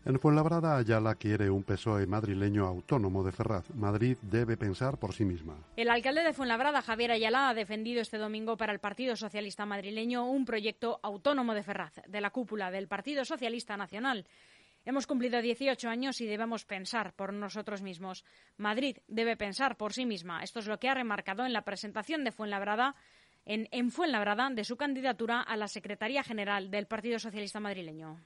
En 0.04 0.18
Fuenlabrada, 0.18 0.76
Ayala 0.76 1.16
quiere 1.16 1.50
un 1.50 1.64
PSOE 1.64 2.06
madrileño 2.06 2.66
autónomo 2.66 3.22
de 3.24 3.32
Ferraz. 3.32 3.68
Madrid 3.74 4.16
debe 4.22 4.56
pensar 4.56 4.98
por 4.98 5.12
sí 5.12 5.24
misma. 5.24 5.56
El 5.76 5.90
alcalde 5.90 6.22
de 6.22 6.32
Fuenlabrada, 6.32 6.80
Javier 6.80 7.10
Ayala, 7.10 7.50
ha 7.50 7.54
defendido 7.54 8.00
este 8.00 8.16
domingo 8.16 8.56
para 8.56 8.72
el 8.72 8.78
Partido 8.78 9.16
Socialista 9.16 9.66
madrileño 9.66 10.26
un 10.26 10.44
proyecto 10.44 10.98
autónomo 11.02 11.52
de 11.52 11.62
Ferraz, 11.62 12.00
de 12.06 12.20
la 12.20 12.30
cúpula 12.30 12.70
del 12.70 12.88
Partido 12.88 13.24
Socialista 13.24 13.76
Nacional. 13.76 14.26
Hemos 14.84 15.06
cumplido 15.06 15.42
18 15.42 15.88
años 15.88 16.20
y 16.22 16.26
debemos 16.26 16.64
pensar 16.64 17.12
por 17.12 17.34
nosotros 17.34 17.82
mismos. 17.82 18.24
Madrid 18.56 18.96
debe 19.08 19.36
pensar 19.36 19.76
por 19.76 19.92
sí 19.92 20.06
misma. 20.06 20.42
Esto 20.42 20.60
es 20.60 20.66
lo 20.66 20.78
que 20.78 20.88
ha 20.88 20.94
remarcado 20.94 21.44
en 21.44 21.52
la 21.52 21.62
presentación 21.62 22.24
de 22.24 22.32
Fuenlabrada, 22.32 22.94
en, 23.44 23.68
en 23.72 23.90
Fuenlabrada 23.90 24.48
de 24.48 24.64
su 24.64 24.76
candidatura 24.76 25.42
a 25.42 25.56
la 25.56 25.68
Secretaría 25.68 26.22
General 26.22 26.70
del 26.70 26.86
Partido 26.86 27.18
Socialista 27.18 27.60
madrileño. 27.60 28.18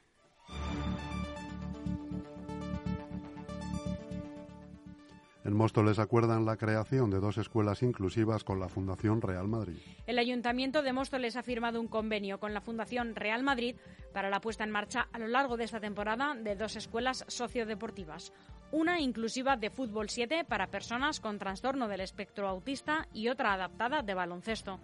En 5.44 5.54
Móstoles 5.54 5.98
acuerdan 5.98 6.44
la 6.44 6.56
creación 6.56 7.10
de 7.10 7.18
dos 7.18 7.36
escuelas 7.36 7.82
inclusivas 7.82 8.44
con 8.44 8.60
la 8.60 8.68
Fundación 8.68 9.20
Real 9.20 9.48
Madrid. 9.48 9.78
El 10.06 10.20
Ayuntamiento 10.20 10.82
de 10.82 10.92
Móstoles 10.92 11.34
ha 11.34 11.42
firmado 11.42 11.80
un 11.80 11.88
convenio 11.88 12.38
con 12.38 12.54
la 12.54 12.60
Fundación 12.60 13.16
Real 13.16 13.42
Madrid 13.42 13.74
para 14.12 14.30
la 14.30 14.40
puesta 14.40 14.62
en 14.62 14.70
marcha 14.70 15.08
a 15.12 15.18
lo 15.18 15.26
largo 15.26 15.56
de 15.56 15.64
esta 15.64 15.80
temporada 15.80 16.36
de 16.36 16.54
dos 16.54 16.76
escuelas 16.76 17.24
sociodeportivas. 17.26 18.32
Una 18.70 19.00
inclusiva 19.00 19.56
de 19.56 19.70
fútbol 19.70 20.10
7 20.10 20.44
para 20.44 20.68
personas 20.68 21.18
con 21.18 21.38
trastorno 21.38 21.88
del 21.88 22.02
espectro 22.02 22.46
autista 22.48 23.08
y 23.12 23.28
otra 23.28 23.52
adaptada 23.52 24.02
de 24.02 24.14
baloncesto. 24.14 24.78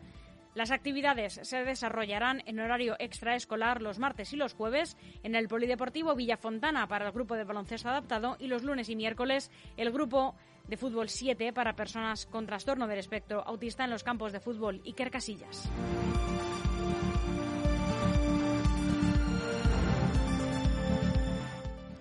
Las 0.59 0.73
actividades 0.73 1.39
se 1.45 1.63
desarrollarán 1.63 2.43
en 2.47 2.59
horario 2.59 2.97
extraescolar 2.99 3.81
los 3.81 4.01
martes 4.01 4.33
y 4.33 4.37
los 4.37 4.55
jueves 4.55 4.97
en 5.23 5.37
el 5.37 5.47
Polideportivo 5.47 6.17
Villafontana 6.17 6.89
para 6.89 7.07
el 7.07 7.13
grupo 7.13 7.37
de 7.37 7.45
baloncesto 7.45 7.89
adaptado 7.89 8.37
y 8.41 8.49
los 8.49 8.65
lunes 8.65 8.89
y 8.89 8.97
miércoles 8.97 9.53
el 9.77 9.93
grupo 9.93 10.35
de 10.67 10.77
fútbol 10.77 11.11
7 11.11 11.53
para 11.53 11.77
personas 11.77 12.27
con 12.27 12.45
trastorno 12.45 12.89
del 12.89 12.99
espectro 12.99 13.41
autista 13.47 13.85
en 13.85 13.91
los 13.91 14.03
campos 14.03 14.33
de 14.33 14.41
fútbol 14.41 14.83
Iker 14.85 15.13
Casillas. 15.13 15.71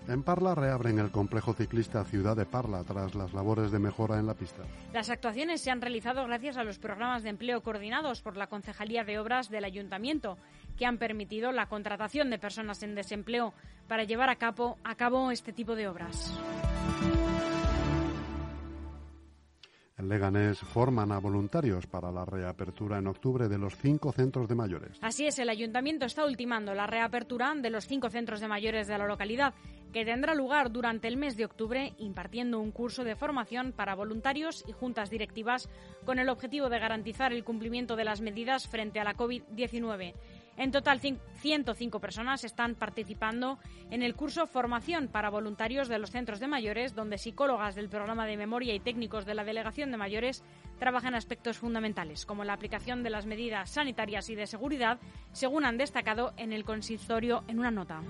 En 0.07 0.23
Parla 0.23 0.55
reabren 0.55 0.99
el 0.99 1.11
complejo 1.11 1.53
ciclista 1.53 2.05
Ciudad 2.05 2.37
de 2.37 2.45
Parla 2.45 2.81
tras 2.85 3.13
las 3.13 3.33
labores 3.33 3.71
de 3.71 3.79
mejora 3.79 4.17
en 4.17 4.25
la 4.25 4.35
pista. 4.35 4.63
Las 4.93 5.09
actuaciones 5.09 5.59
se 5.59 5.69
han 5.69 5.81
realizado 5.81 6.25
gracias 6.25 6.55
a 6.55 6.63
los 6.63 6.79
programas 6.79 7.23
de 7.23 7.29
empleo 7.29 7.61
coordinados 7.61 8.21
por 8.21 8.37
la 8.37 8.47
Concejalía 8.47 9.03
de 9.03 9.19
Obras 9.19 9.49
del 9.49 9.65
Ayuntamiento, 9.65 10.37
que 10.77 10.85
han 10.85 10.97
permitido 10.97 11.51
la 11.51 11.67
contratación 11.67 12.29
de 12.29 12.39
personas 12.39 12.83
en 12.83 12.95
desempleo 12.95 13.53
para 13.89 14.05
llevar 14.05 14.29
a 14.29 14.37
cabo, 14.37 14.77
a 14.85 14.95
cabo 14.95 15.29
este 15.29 15.51
tipo 15.51 15.75
de 15.75 15.89
obras. 15.89 16.39
En 19.97 20.09
Leganés 20.09 20.59
forman 20.59 21.11
a 21.11 21.17
voluntarios 21.17 21.87
para 21.87 22.11
la 22.11 22.23
reapertura 22.23 22.99
en 22.99 23.07
octubre 23.07 23.47
de 23.47 23.57
los 23.57 23.75
cinco 23.75 24.11
centros 24.11 24.47
de 24.47 24.53
mayores. 24.53 24.99
Así 25.01 25.25
es, 25.25 25.39
el 25.39 25.49
ayuntamiento 25.49 26.05
está 26.05 26.23
ultimando 26.23 26.75
la 26.75 26.85
reapertura 26.85 27.55
de 27.55 27.71
los 27.71 27.87
cinco 27.87 28.11
centros 28.11 28.39
de 28.39 28.47
mayores 28.47 28.85
de 28.87 28.95
la 28.95 29.07
localidad, 29.07 29.55
que 29.93 30.05
tendrá 30.05 30.35
lugar 30.35 30.71
durante 30.71 31.07
el 31.07 31.17
mes 31.17 31.37
de 31.37 31.45
octubre 31.45 31.93
impartiendo 31.97 32.59
un 32.59 32.71
curso 32.71 33.03
de 33.03 33.15
formación 33.15 33.71
para 33.71 33.95
voluntarios 33.95 34.63
y 34.67 34.71
juntas 34.71 35.09
directivas 35.09 35.69
con 36.05 36.19
el 36.19 36.29
objetivo 36.29 36.69
de 36.69 36.79
garantizar 36.79 37.33
el 37.33 37.43
cumplimiento 37.43 37.95
de 37.95 38.05
las 38.05 38.21
medidas 38.21 38.67
frente 38.67 38.99
a 38.99 39.03
la 39.03 39.15
COVID-19. 39.15 40.13
En 40.57 40.71
total, 40.71 40.99
105 40.99 41.99
personas 41.99 42.43
están 42.43 42.73
participando 42.73 43.59
en 43.91 44.01
el 44.01 44.15
curso 44.15 44.47
Formación 44.47 45.07
para 45.07 45.29
voluntarios 45.29 45.87
de 45.87 45.99
los 45.99 46.09
centros 46.09 46.39
de 46.39 46.47
mayores, 46.47 46.95
donde 46.95 47.19
psicólogas 47.19 47.75
del 47.75 47.89
programa 47.89 48.25
de 48.25 48.37
memoria 48.37 48.73
y 48.73 48.79
técnicos 48.79 49.25
de 49.27 49.35
la 49.35 49.43
Delegación 49.43 49.91
de 49.91 49.97
Mayores 49.97 50.43
trabajan 50.79 51.13
aspectos 51.13 51.59
fundamentales, 51.59 52.25
como 52.25 52.43
la 52.43 52.53
aplicación 52.53 53.03
de 53.03 53.11
las 53.11 53.27
medidas 53.27 53.69
sanitarias 53.69 54.31
y 54.31 54.35
de 54.35 54.47
seguridad, 54.47 54.99
según 55.31 55.63
han 55.63 55.77
destacado 55.77 56.33
en 56.37 56.51
el 56.51 56.65
consistorio 56.65 57.43
en 57.47 57.59
una 57.59 57.69
nota. 57.69 58.01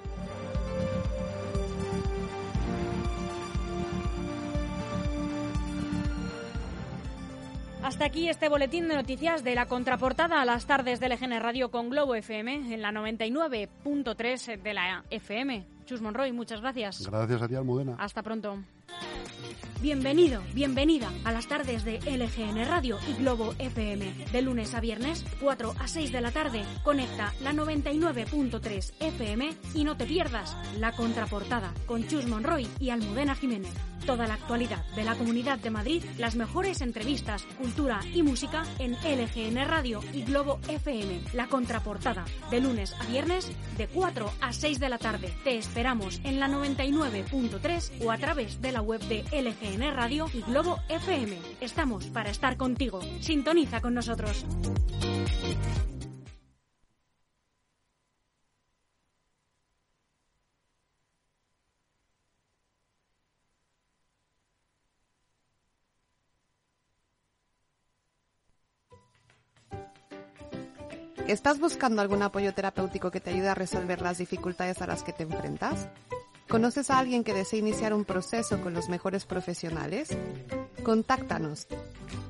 Hasta 7.84 8.06
aquí 8.06 8.28
este 8.28 8.50
boletín 8.50 8.88
de 8.88 8.96
noticias 8.96 9.44
de 9.44 9.56
la 9.56 9.66
contraportada 9.66 10.42
a 10.42 10.46
las 10.46 10.66
tardes 10.66 11.00
del 11.00 11.14
EGN 11.14 11.40
Radio 11.40 11.72
con 11.72 11.90
Globo 11.90 12.16
FM 12.16 12.74
en 12.74 12.82
la 12.82 12.92
99.3 12.92 14.62
de 14.62 14.74
la 14.74 15.04
FM. 15.10 15.68
Chus 15.86 16.02
Monroy, 16.02 16.34
muchas 16.34 16.60
gracias. 16.62 17.08
Gracias 17.10 17.42
a 17.42 17.48
ti, 17.48 17.56
Almudena. 17.56 17.96
Hasta 17.98 18.24
pronto. 18.24 18.60
Bienvenido, 19.82 20.42
bienvenida 20.56 21.12
a 21.24 21.32
las 21.32 21.48
tardes 21.48 21.86
de 21.86 22.00
LGN 22.00 22.68
Radio 22.68 22.98
y 23.08 23.14
Globo 23.22 23.54
FM. 23.60 24.26
De 24.32 24.42
lunes 24.42 24.74
a 24.74 24.80
viernes, 24.80 25.24
4 25.40 25.76
a 25.80 25.88
6 25.88 26.12
de 26.12 26.22
la 26.22 26.32
tarde, 26.32 26.64
conecta 26.84 27.32
la 27.42 27.54
99.3 27.54 28.94
FM 29.00 29.54
y 29.76 29.84
no 29.84 29.96
te 29.96 30.06
pierdas 30.06 30.58
la 30.80 30.94
contraportada 30.94 31.74
con 31.86 32.08
Chus 32.08 32.26
Monroy 32.26 32.68
y 32.80 32.90
Almudena 32.90 33.36
Jiménez. 33.36 33.74
Toda 34.08 34.26
la 34.26 34.36
actualidad 34.36 34.86
de 34.96 35.04
la 35.04 35.16
Comunidad 35.16 35.60
de 35.60 35.70
Madrid, 35.70 36.04
las 36.18 36.36
mejores 36.36 36.82
entrevistas, 36.82 37.44
cultura 37.58 38.00
y 38.14 38.24
música 38.24 38.64
en 38.80 38.94
LGN 38.94 39.68
Radio 39.68 40.00
y 40.14 40.24
Globo 40.24 40.60
FM. 40.70 41.22
La 41.34 41.48
contraportada, 41.48 42.26
de 42.50 42.62
lunes 42.62 42.96
a 43.00 43.06
viernes, 43.06 43.52
de 43.78 43.88
4 43.88 44.32
a 44.40 44.54
6 44.54 44.80
de 44.80 44.90
la 44.90 44.98
tarde. 44.98 45.34
Te 45.44 45.58
esperamos 45.58 46.22
en 46.24 46.40
la 46.40 46.48
99.3 46.48 48.06
o 48.06 48.12
a 48.12 48.18
través 48.18 48.62
de 48.62 48.72
la 48.72 48.77
web 48.82 49.02
de 49.02 49.24
LGN 49.32 49.96
Radio 49.96 50.28
y 50.34 50.42
Globo 50.42 50.80
FM. 50.90 51.38
Estamos 51.62 52.06
para 52.08 52.30
estar 52.30 52.58
contigo. 52.58 53.00
Sintoniza 53.20 53.82
con 53.82 53.94
nosotros. 53.94 54.46
¿Estás 71.28 71.60
buscando 71.60 72.02
algún 72.02 72.24
apoyo 72.24 72.54
terapéutico 72.54 73.12
que 73.12 73.20
te 73.20 73.32
ayude 73.32 73.50
a 73.50 73.54
resolver 73.54 74.02
las 74.02 74.18
dificultades 74.18 74.82
a 74.82 74.88
las 74.88 75.04
que 75.04 75.12
te 75.12 75.24
enfrentas? 75.24 75.90
¿Conoces 76.50 76.90
a 76.90 77.00
alguien 77.00 77.26
que 77.26 77.34
desea 77.34 77.60
iniciar 77.60 77.94
un 77.94 78.06
proceso 78.06 78.62
con 78.62 78.74
los 78.74 78.88
mejores 78.88 79.26
profesionales? 79.26 80.08
Contáctanos. 80.82 81.68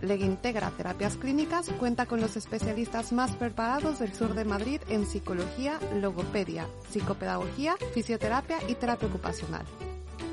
Legintegra 0.01 0.71
Terapias 0.71 1.17
Clínicas 1.17 1.69
cuenta 1.79 2.07
con 2.07 2.19
los 2.19 2.35
especialistas 2.35 3.13
más 3.13 3.35
preparados 3.35 3.99
del 3.99 4.15
sur 4.15 4.33
de 4.33 4.43
Madrid 4.43 4.81
en 4.89 5.05
psicología, 5.05 5.79
logopedia, 6.01 6.65
psicopedagogía, 6.89 7.75
fisioterapia 7.93 8.57
y 8.67 8.73
terapia 8.73 9.07
ocupacional. 9.07 9.67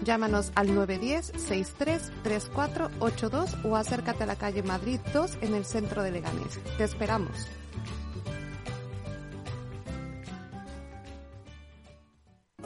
Llámanos 0.03 0.51
al 0.55 0.70
910-633482 0.70 3.66
o 3.66 3.77
acércate 3.77 4.25
a 4.25 4.27
la 4.27 4.37
calle 4.37 4.62
Madrid 4.62 4.99
2 5.12 5.40
en 5.42 5.55
el 5.55 5.66
centro 5.66 6.03
de 6.03 6.11
Leganés. 6.11 6.59
Te 6.79 6.85
esperamos. 6.85 7.51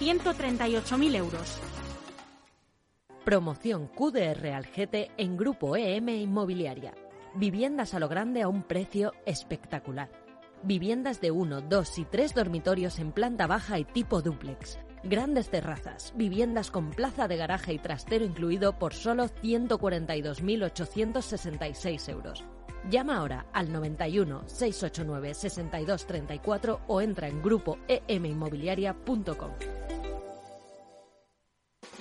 138.000 0.00 1.16
euros. 1.16 1.58
Promoción 3.24 3.88
QDR 3.88 4.52
al 4.52 4.66
GT 4.66 5.10
en 5.16 5.36
Grupo 5.36 5.76
EM 5.76 6.10
Inmobiliaria. 6.10 6.94
Viviendas 7.34 7.92
a 7.94 7.98
lo 7.98 8.08
grande 8.08 8.42
a 8.42 8.48
un 8.48 8.62
precio 8.62 9.12
espectacular. 9.24 10.08
Viviendas 10.62 11.20
de 11.20 11.32
1, 11.32 11.62
2 11.62 11.98
y 11.98 12.04
3 12.04 12.34
dormitorios 12.34 12.98
en 12.98 13.12
planta 13.12 13.46
baja 13.46 13.78
y 13.78 13.84
tipo 13.84 14.20
dúplex. 14.22 14.78
Grandes 15.02 15.50
terrazas, 15.50 16.12
viviendas 16.16 16.70
con 16.70 16.90
plaza 16.90 17.26
de 17.26 17.36
garaje 17.36 17.72
y 17.72 17.78
trastero 17.78 18.24
incluido 18.24 18.78
por 18.78 18.94
solo 18.94 19.26
142.866 19.42 22.08
euros. 22.10 22.44
Llama 22.90 23.16
ahora 23.16 23.46
al 23.52 23.72
91 23.72 24.42
689 24.46 25.34
6234 25.34 26.80
o 26.86 27.00
entra 27.00 27.26
en 27.28 27.42
grupo 27.42 27.78
eminmobiliaria.com. 27.88 29.85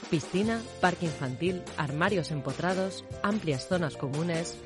Piscina, 0.10 0.62
parque 0.82 1.06
infantil, 1.06 1.62
armarios 1.78 2.32
empotrados, 2.32 3.04
amplias 3.24 3.68
zonas 3.68 3.98
comunes. 3.98 4.58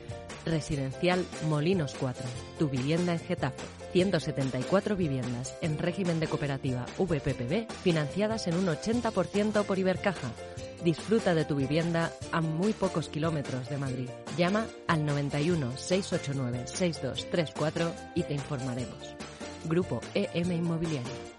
Residencial 0.46 1.26
Molinos 1.48 1.96
4. 2.00 2.24
Tu 2.58 2.70
vivienda 2.70 3.14
en 3.14 3.20
Getafe. 3.20 3.64
174 3.94 4.96
viviendas 4.96 5.56
en 5.62 5.78
régimen 5.78 6.20
de 6.20 6.28
cooperativa 6.28 6.86
VPPB 6.98 7.72
financiadas 7.84 8.48
en 8.48 8.56
un 8.56 8.68
80% 8.68 9.64
por 9.66 9.80
Ibercaja. 9.80 10.32
Disfruta 10.84 11.34
de 11.34 11.46
tu 11.46 11.56
vivienda 11.56 12.12
a 12.32 12.42
muy 12.42 12.74
pocos 12.74 13.10
kilómetros 13.10 13.70
de 13.70 13.78
Madrid. 13.78 14.10
Llama 14.38 14.68
al 14.88 15.06
91 15.06 15.76
689 15.76 16.68
6234 16.68 17.92
y 18.16 18.24
te 18.24 18.34
informaremos. 18.34 19.16
Grupo 19.66 20.00
EM 20.14 20.52
Inmobiliario. 20.52 21.39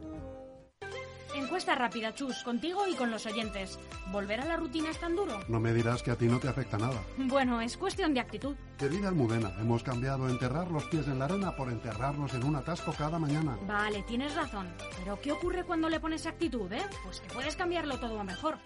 Encuesta 1.51 1.75
rápida, 1.75 2.15
Chus, 2.15 2.43
contigo 2.43 2.87
y 2.87 2.95
con 2.95 3.11
los 3.11 3.25
oyentes. 3.25 3.77
¿Volver 4.09 4.39
a 4.39 4.45
la 4.45 4.55
rutina 4.55 4.89
es 4.89 4.97
tan 5.01 5.17
duro? 5.17 5.37
No 5.49 5.59
me 5.59 5.73
dirás 5.73 6.01
que 6.01 6.09
a 6.09 6.15
ti 6.15 6.27
no 6.27 6.39
te 6.39 6.47
afecta 6.47 6.77
nada. 6.77 7.03
Bueno, 7.17 7.59
es 7.59 7.75
cuestión 7.75 8.13
de 8.13 8.21
actitud. 8.21 8.55
Querida 8.81 9.09
Almudena, 9.09 9.53
hemos 9.59 9.83
cambiado 9.83 10.27
enterrar 10.27 10.71
los 10.71 10.85
pies 10.85 11.07
en 11.07 11.19
la 11.19 11.25
arena 11.25 11.55
por 11.55 11.69
enterrarnos 11.69 12.33
en 12.33 12.43
un 12.43 12.55
atasco 12.55 12.91
cada 12.97 13.19
mañana. 13.19 13.55
Vale, 13.67 14.01
tienes 14.07 14.33
razón. 14.33 14.73
Pero 14.97 15.21
¿qué 15.21 15.31
ocurre 15.31 15.63
cuando 15.63 15.87
le 15.87 15.99
pones 15.99 16.25
actitud, 16.25 16.71
eh? 16.73 16.81
Pues 17.03 17.21
que 17.21 17.29
puedes 17.29 17.55
cambiarlo 17.55 17.99
todo 17.99 18.19
a 18.19 18.23
mejor. 18.23 18.57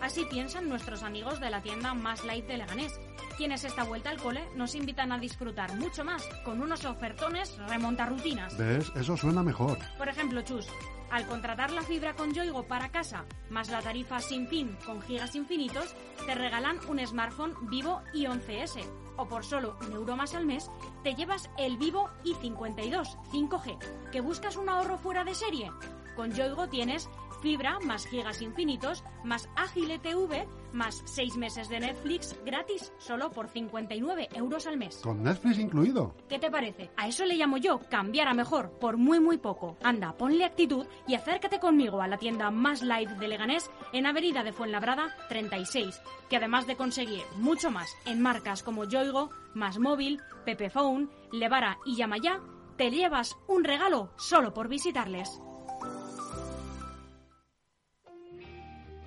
Así 0.00 0.26
piensan 0.28 0.68
nuestros 0.68 1.04
amigos 1.04 1.38
de 1.38 1.50
la 1.50 1.62
tienda 1.62 1.94
Más 1.94 2.24
Light 2.24 2.48
de 2.48 2.56
Leganés, 2.56 2.98
quienes 3.36 3.62
esta 3.62 3.84
vuelta 3.84 4.10
al 4.10 4.20
cole 4.20 4.42
nos 4.56 4.74
invitan 4.74 5.12
a 5.12 5.20
disfrutar 5.20 5.72
mucho 5.76 6.04
más 6.04 6.28
con 6.44 6.60
unos 6.60 6.84
ofertones 6.84 7.56
remontarrutinas. 7.68 8.58
¿Ves? 8.58 8.90
Eso 8.96 9.16
suena 9.16 9.44
mejor. 9.44 9.78
Por 9.96 10.08
ejemplo, 10.08 10.42
Chus, 10.42 10.66
al 11.10 11.26
contratar 11.26 11.70
la 11.70 11.82
fibra 11.82 12.14
con 12.14 12.32
Yoigo 12.32 12.64
para 12.64 12.90
casa, 12.90 13.24
más 13.50 13.68
la 13.68 13.82
tarifa 13.82 14.20
sin 14.20 14.48
fin 14.48 14.76
con 14.84 15.00
gigas 15.02 15.36
infinitos, 15.36 15.94
te 16.26 16.34
regalan 16.34 16.78
un 16.88 17.06
smartphone 17.06 17.54
Vivo 17.68 18.02
i11S. 18.14 18.84
O 19.16 19.26
por 19.26 19.44
solo 19.44 19.76
un 19.86 19.92
euro 19.92 20.16
más 20.16 20.34
al 20.34 20.46
mes, 20.46 20.70
te 21.02 21.14
llevas 21.14 21.50
el 21.58 21.76
Vivo 21.76 22.08
i52 22.24 23.16
5G. 23.32 24.10
¿Que 24.10 24.20
buscas 24.20 24.56
un 24.56 24.68
ahorro 24.68 24.98
fuera 24.98 25.24
de 25.24 25.34
serie? 25.34 25.70
Con 26.16 26.32
Yoigo 26.32 26.68
tienes 26.68 27.08
fibra, 27.40 27.78
más 27.80 28.06
gigas 28.06 28.42
infinitos, 28.42 29.04
más 29.24 29.48
ágil 29.56 30.00
TV, 30.00 30.46
más 30.72 31.02
6 31.04 31.36
meses 31.36 31.68
de 31.68 31.80
Netflix 31.80 32.36
gratis, 32.44 32.92
solo 32.98 33.30
por 33.30 33.48
59 33.48 34.28
euros 34.34 34.66
al 34.66 34.76
mes. 34.76 35.00
¿Con 35.02 35.22
Netflix 35.22 35.58
incluido? 35.58 36.14
¿Qué 36.28 36.38
te 36.38 36.50
parece? 36.50 36.90
A 36.96 37.08
eso 37.08 37.24
le 37.24 37.36
llamo 37.36 37.56
yo 37.56 37.80
cambiar 37.90 38.28
a 38.28 38.34
mejor, 38.34 38.70
por 38.78 38.96
muy 38.96 39.20
muy 39.20 39.38
poco. 39.38 39.76
Anda, 39.82 40.16
ponle 40.16 40.44
actitud 40.44 40.86
y 41.06 41.14
acércate 41.14 41.58
conmigo 41.58 42.02
a 42.02 42.08
la 42.08 42.18
tienda 42.18 42.50
más 42.50 42.82
light 42.82 43.10
de 43.10 43.28
Leganés 43.28 43.70
en 43.92 44.06
Avenida 44.06 44.42
de 44.44 44.52
Fuenlabrada 44.52 45.16
36, 45.28 46.00
que 46.28 46.36
además 46.36 46.66
de 46.66 46.76
conseguir 46.76 47.22
mucho 47.36 47.70
más 47.70 47.96
en 48.06 48.20
marcas 48.20 48.62
como 48.62 48.84
Yoigo, 48.84 49.30
Más 49.54 49.78
Móvil, 49.78 50.20
Pepephone, 50.44 51.08
Levara 51.32 51.78
y 51.84 51.96
Yamayá, 51.96 52.40
te 52.76 52.90
llevas 52.90 53.36
un 53.46 53.64
regalo 53.64 54.12
solo 54.16 54.54
por 54.54 54.68
visitarles. 54.68 55.40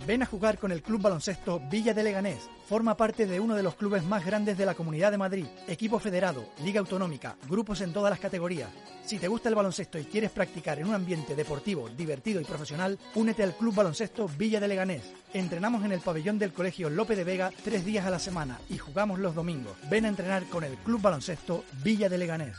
Ven 0.06 0.22
a 0.22 0.26
jugar 0.26 0.58
con 0.58 0.72
el 0.72 0.82
Club 0.82 1.00
Baloncesto 1.00 1.60
Villa 1.70 1.94
de 1.94 2.02
Leganés. 2.02 2.48
Forma 2.68 2.96
parte 2.96 3.26
de 3.26 3.38
uno 3.38 3.54
de 3.54 3.62
los 3.62 3.76
clubes 3.76 4.02
más 4.02 4.24
grandes 4.24 4.58
de 4.58 4.66
la 4.66 4.74
Comunidad 4.74 5.12
de 5.12 5.18
Madrid. 5.18 5.46
Equipo 5.68 6.00
federado, 6.00 6.44
liga 6.64 6.80
autonómica, 6.80 7.36
grupos 7.48 7.80
en 7.82 7.92
todas 7.92 8.10
las 8.10 8.18
categorías. 8.18 8.70
Si 9.04 9.18
te 9.18 9.28
gusta 9.28 9.48
el 9.48 9.54
baloncesto 9.54 9.98
y 9.98 10.04
quieres 10.04 10.30
practicar 10.30 10.80
en 10.80 10.88
un 10.88 10.94
ambiente 10.94 11.36
deportivo, 11.36 11.88
divertido 11.88 12.40
y 12.40 12.44
profesional, 12.44 12.98
únete 13.14 13.44
al 13.44 13.54
Club 13.54 13.74
Baloncesto 13.74 14.28
Villa 14.36 14.58
de 14.58 14.68
Leganés. 14.68 15.12
Entrenamos 15.32 15.84
en 15.84 15.92
el 15.92 16.00
pabellón 16.00 16.38
del 16.38 16.52
Colegio 16.52 16.90
Lope 16.90 17.14
de 17.14 17.24
Vega 17.24 17.52
tres 17.62 17.84
días 17.84 18.04
a 18.04 18.10
la 18.10 18.18
semana 18.18 18.58
y 18.68 18.78
jugamos 18.78 19.20
los 19.20 19.34
domingos. 19.36 19.76
Ven 19.88 20.04
a 20.04 20.08
entrenar 20.08 20.44
con 20.46 20.64
el 20.64 20.74
Club 20.78 21.00
Baloncesto 21.00 21.64
Villa 21.84 22.08
de 22.08 22.18
Leganés. 22.18 22.56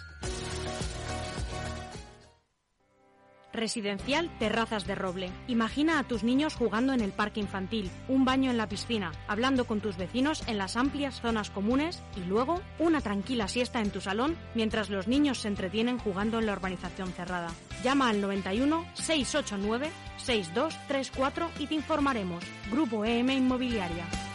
Residencial 3.54 4.30
Terrazas 4.40 4.86
de 4.86 4.96
Roble. 4.96 5.32
Imagina 5.48 6.00
a 6.00 6.04
tus 6.04 6.24
niños 6.24 6.56
jugando 6.56 6.94
en 6.94 7.02
el 7.02 7.12
parque 7.12 7.40
infantil, 7.40 7.90
un 8.08 8.26
baño 8.26 8.52
en 8.52 8.58
la 8.58 8.68
piscina, 8.68 9.12
hablando 9.28 9.66
con 9.66 9.80
tus 9.80 9.96
vecinos 9.96 10.44
en 10.48 10.58
las 10.58 10.76
amplias 10.76 11.22
zonas 11.22 11.50
comunes 11.50 12.04
y 12.18 12.22
luego 12.22 12.62
una 12.80 13.02
tranquila 13.02 13.48
siesta 13.48 13.80
en 13.80 13.92
tu 13.92 14.02
salón 14.02 14.36
mientras 14.56 14.90
los 14.90 15.08
niños 15.08 15.40
se 15.40 15.48
entretienen 15.48 16.00
jugando 16.00 16.40
en 16.40 16.48
la 16.48 16.54
urbanización 16.54 17.14
cerrada. 17.14 17.52
Llama 17.84 18.10
al 18.10 18.20
91 18.20 18.86
689 18.94 19.92
6234 20.18 21.50
y 21.60 21.68
te 21.68 21.76
informaremos. 21.76 22.44
Grupo 22.72 23.06
EM 23.06 23.30
Inmobiliaria. 23.30 24.33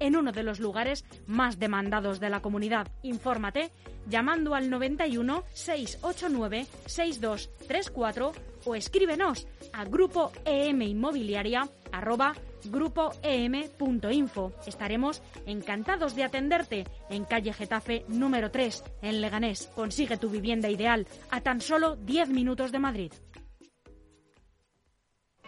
en 0.00 0.16
uno 0.16 0.32
de 0.32 0.42
los 0.42 0.58
lugares 0.58 1.04
más 1.26 1.58
demandados 1.58 2.18
de 2.18 2.30
la 2.30 2.40
comunidad. 2.40 2.88
Infórmate 3.02 3.70
llamando 4.08 4.54
al 4.54 4.68
91 4.68 5.44
689 5.52 6.66
6234 6.86 8.32
o 8.64 8.74
escríbenos 8.74 9.46
a 9.72 9.84
grupo 9.84 10.32
em 10.44 10.82
inmobiliaria 10.82 11.68
arroba 11.92 12.34
grupoem.info. 12.64 14.52
Estaremos 14.66 15.22
encantados 15.46 16.14
de 16.14 16.24
atenderte 16.24 16.84
en 17.08 17.24
calle 17.24 17.52
Getafe 17.52 18.04
número 18.08 18.50
3 18.50 18.84
en 19.02 19.20
Leganés. 19.20 19.70
Consigue 19.74 20.16
tu 20.18 20.28
vivienda 20.28 20.68
ideal 20.68 21.06
a 21.30 21.40
tan 21.40 21.60
solo 21.60 21.96
10 21.96 22.28
minutos 22.28 22.72
de 22.72 22.78
Madrid. 22.78 23.12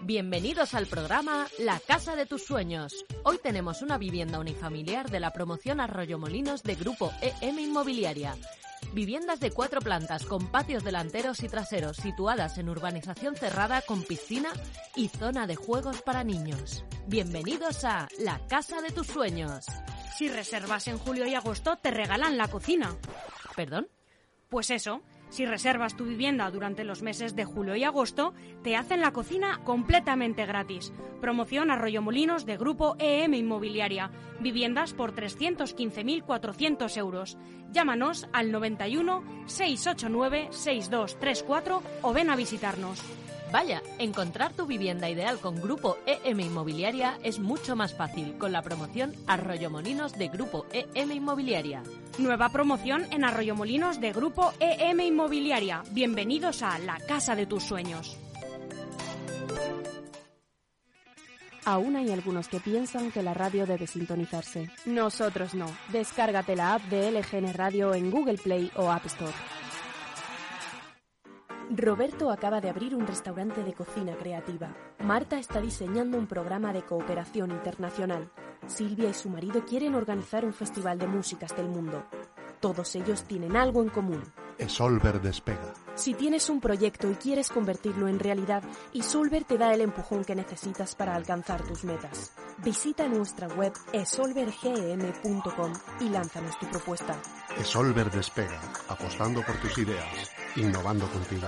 Bienvenidos 0.05 0.74
al 0.74 0.88
programa 0.88 1.46
La 1.61 1.78
Casa 1.78 2.16
de 2.16 2.26
tus 2.26 2.42
Sueños. 2.42 3.05
Hoy 3.22 3.38
tenemos 3.40 3.82
una 3.82 3.98
vivienda 3.98 4.40
unifamiliar 4.40 5.09
de 5.09 5.20
la 5.20 5.32
promoción 5.32 5.78
Arroyo 5.80 6.18
Molinos 6.18 6.64
de 6.64 6.74
Grupo 6.74 7.12
EM 7.20 7.61
Inmobiliaria. 7.61 8.34
Viviendas 8.92 9.38
de 9.38 9.53
cuatro 9.53 9.80
plantas 9.80 10.24
con 10.24 10.50
patios 10.50 10.82
delanteros 10.82 11.44
y 11.44 11.48
traseros 11.48 11.98
situadas 11.98 12.59
en 12.59 12.68
urbanización 12.68 13.36
cerrada 13.36 13.80
con 13.82 14.03
piscina 14.03 14.53
y 14.96 15.07
zona 15.07 15.46
de 15.46 15.55
juegos 15.55 16.03
para 16.03 16.24
niños. 16.24 16.84
Bienvenidos 17.07 17.84
a 17.84 18.09
La 18.18 18.44
Casa 18.48 18.82
de 18.82 18.90
tus 18.90 19.07
Sueños. 19.07 19.66
Si 20.18 20.28
reservas 20.28 20.88
en 20.88 20.98
julio 20.98 21.26
y 21.28 21.36
agosto 21.36 21.76
te 21.76 21.92
regalan 21.92 22.36
la 22.36 22.48
cocina. 22.48 22.96
¿Perdón? 23.55 23.86
Pues 24.48 24.70
eso. 24.70 25.00
Si 25.33 25.47
reservas 25.47 25.97
tu 25.97 26.05
vivienda 26.05 26.51
durante 26.51 26.85
los 26.85 27.01
meses 27.01 27.35
de 27.35 27.47
julio 27.47 27.74
y 27.74 27.85
agosto, 27.85 28.35
te 28.62 28.76
hacen 28.76 29.01
la 29.01 29.12
cocina 29.12 29.62
completamente 29.64 30.45
gratis. 30.45 30.93
Promoción 31.22 31.70
Arroyo 31.70 32.03
Molinos 32.03 32.45
de 32.45 32.59
Grupo 32.59 32.97
EM 32.99 33.33
Inmobiliaria. 33.33 34.11
Viviendas 34.41 34.93
por 34.93 35.14
315.400 35.14 36.97
euros. 36.99 37.39
Llámanos 37.70 38.28
al 38.35 38.53
91 38.53 39.24
689 39.47 40.49
6234 40.51 41.83
o 42.03 42.12
ven 42.12 42.28
a 42.28 42.37
visitarnos. 42.37 43.03
Vaya, 43.53 43.82
encontrar 43.98 44.55
tu 44.55 44.64
vivienda 44.64 45.11
ideal 45.11 45.38
con 45.38 45.61
Grupo 45.61 45.98
EM 46.07 46.40
Inmobiliaria 46.40 47.18
es 47.22 47.38
mucho 47.38 47.76
más 47.76 47.94
fácil 47.94 48.38
con 48.38 48.50
la 48.50 48.62
promoción 48.62 49.12
Arroyo 49.26 49.68
Molinos 49.68 50.16
de 50.16 50.28
Grupo 50.28 50.64
EM 50.72 51.12
Inmobiliaria. 51.12 51.82
Nueva 52.16 52.48
promoción 52.48 53.07
en 53.11 53.26
Arroyomolinos 53.26 54.00
de 54.00 54.12
Grupo 54.12 54.55
EM 54.59 55.00
Inmobiliaria. 55.00 55.82
Bienvenidos 55.90 56.62
a 56.62 56.78
la 56.78 56.98
casa 57.00 57.36
de 57.36 57.44
tus 57.44 57.62
sueños. 57.62 58.16
Aún 61.66 61.96
hay 61.96 62.11
algunos 62.11 62.48
que 62.48 62.59
piensan 62.59 63.12
que 63.12 63.22
la 63.22 63.34
radio 63.34 63.66
debe 63.66 63.86
sintonizarse. 63.86 64.70
Nosotros 64.86 65.55
no. 65.55 65.66
Descárgate 65.88 66.57
la 66.57 66.74
app 66.74 66.82
de 66.84 67.12
LGN 67.12 67.53
Radio 67.53 67.94
en 67.94 68.11
Google 68.11 68.38
Play 68.38 68.72
o 68.76 68.90
App 68.90 69.05
Store. 69.05 69.32
Roberto 71.77 72.31
acaba 72.31 72.61
de 72.61 72.68
abrir 72.68 72.95
un 72.95 73.07
restaurante 73.07 73.64
de 73.64 73.73
cocina 73.73 74.14
creativa. 74.14 74.75
Marta 74.99 75.39
está 75.39 75.59
diseñando 75.59 76.18
un 76.18 76.27
programa 76.27 76.70
de 76.73 76.83
cooperación 76.83 77.51
internacional. 77.51 78.31
Silvia 78.66 79.09
y 79.09 79.14
su 79.14 79.31
marido 79.31 79.64
quieren 79.64 79.95
organizar 79.95 80.45
un 80.45 80.53
festival 80.53 80.99
de 80.99 81.07
músicas 81.07 81.57
del 81.57 81.68
mundo. 81.68 82.05
Todos 82.61 82.95
ellos 82.95 83.25
tienen 83.25 83.57
algo 83.57 83.83
en 83.83 83.89
común. 83.89 84.23
Esolver 84.59 85.20
despega. 85.20 85.73
Si 85.95 86.14
tienes 86.14 86.51
un 86.51 86.61
proyecto 86.61 87.11
y 87.11 87.14
quieres 87.14 87.49
convertirlo 87.49 88.07
en 88.07 88.18
realidad, 88.18 88.62
Isolver 88.93 89.45
te 89.45 89.57
da 89.59 89.73
el 89.73 89.81
empujón 89.81 90.25
que 90.25 90.35
necesitas 90.35 90.95
para 90.95 91.14
alcanzar 91.14 91.62
tus 91.62 91.85
metas. 91.85 92.35
Visita 92.59 93.09
nuestra 93.09 93.49
web 93.49 93.73
esolvergm.com 93.93 95.73
y 96.01 96.09
lánzanos 96.11 96.59
tu 96.59 96.66
propuesta. 96.66 97.16
Esolver 97.59 98.11
despega, 98.11 98.61
apostando 98.89 99.43
por 99.43 99.57
tus 99.57 99.77
ideas, 99.79 100.31
innovando 100.57 101.07
contigo. 101.07 101.46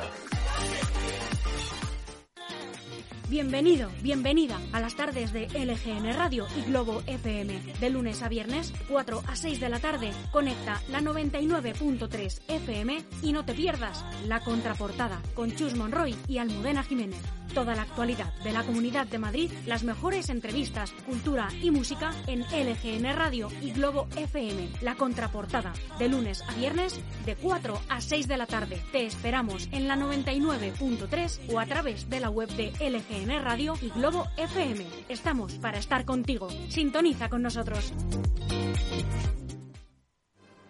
Bienvenido, 3.31 3.89
bienvenida 4.03 4.61
a 4.73 4.81
las 4.81 4.97
tardes 4.97 5.33
de 5.33 5.47
LGN 5.47 6.15
Radio 6.15 6.47
y 6.59 6.69
Globo 6.69 7.03
FM. 7.07 7.59
De 7.81 7.89
lunes 7.89 8.23
a 8.23 8.29
viernes, 8.29 8.75
4 8.91 9.23
a 9.27 9.35
6 9.35 9.61
de 9.61 9.69
la 9.71 9.81
tarde, 9.81 10.13
conecta 10.31 10.83
la 10.91 11.01
99.3 11.01 12.43
FM 12.49 13.03
y 13.23 13.33
no 13.33 13.47
te 13.47 13.55
pierdas 13.55 14.05
la 14.27 14.41
contraportada 14.41 15.23
con 15.33 15.51
Chus 15.57 15.75
Monroy 15.75 16.15
y 16.29 16.37
Almudena 16.37 16.83
Jiménez. 16.83 17.23
Toda 17.55 17.75
la 17.75 17.83
actualidad 17.83 18.35
de 18.43 18.53
la 18.53 18.65
Comunidad 18.65 19.07
de 19.07 19.19
Madrid, 19.19 19.51
las 19.65 19.85
mejores 19.85 20.29
entrevistas, 20.29 20.93
cultura 21.07 21.49
y 21.63 21.71
música 21.71 22.13
en 22.27 22.41
LGN 22.41 23.17
Radio 23.17 23.49
y 23.63 23.71
Globo 23.71 24.07
FM. 24.17 24.69
La 24.83 24.97
contraportada, 24.97 25.73
de 25.99 26.09
lunes 26.09 26.43
a 26.43 26.55
viernes, 26.55 27.01
de 27.25 27.37
4 27.37 27.81
a 27.89 28.01
6 28.01 28.29
de 28.29 28.37
la 28.37 28.47
tarde. 28.47 28.83
Te 28.93 29.07
esperamos 29.07 29.69
en 29.73 29.89
la 29.89 29.97
99.3 29.97 31.53
o 31.53 31.61
a 31.61 31.67
través 31.67 32.11
de 32.11 32.21
la 32.21 32.29
web 32.29 32.49
de 32.51 32.73
LGN 32.81 33.14
Radio 33.23 33.75
y 33.81 33.91
Globo 33.91 34.27
FM. 34.37 34.85
Estamos 35.09 35.55
para 35.55 35.79
estar 35.79 36.05
contigo. 36.05 36.49
Sintoniza 36.69 37.29
con 37.29 37.43
nosotros. 37.43 37.93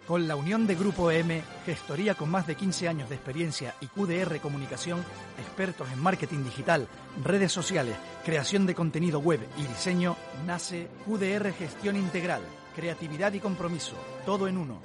Con 0.07 0.27
la 0.27 0.35
unión 0.35 0.67
de 0.67 0.75
Grupo 0.75 1.09
M, 1.09 1.41
gestoría 1.65 2.13
con 2.13 2.29
más 2.29 2.45
de 2.45 2.55
15 2.55 2.87
años 2.87 3.09
de 3.09 3.15
experiencia 3.15 3.73
y 3.81 3.87
QDR 3.87 4.39
Comunicación, 4.39 5.03
expertos 5.39 5.87
en 5.91 5.99
marketing 5.99 6.43
digital, 6.43 6.87
redes 7.23 7.51
sociales, 7.51 7.95
creación 8.23 8.67
de 8.67 8.75
contenido 8.75 9.19
web 9.19 9.39
y 9.57 9.63
diseño, 9.63 10.15
nace 10.45 10.87
QDR 11.05 11.51
Gestión 11.51 11.95
Integral, 11.95 12.43
creatividad 12.75 13.33
y 13.33 13.39
compromiso, 13.39 13.95
todo 14.23 14.47
en 14.47 14.59
uno. 14.59 14.79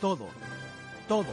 Todo, 0.00 0.26
todo. 1.06 1.26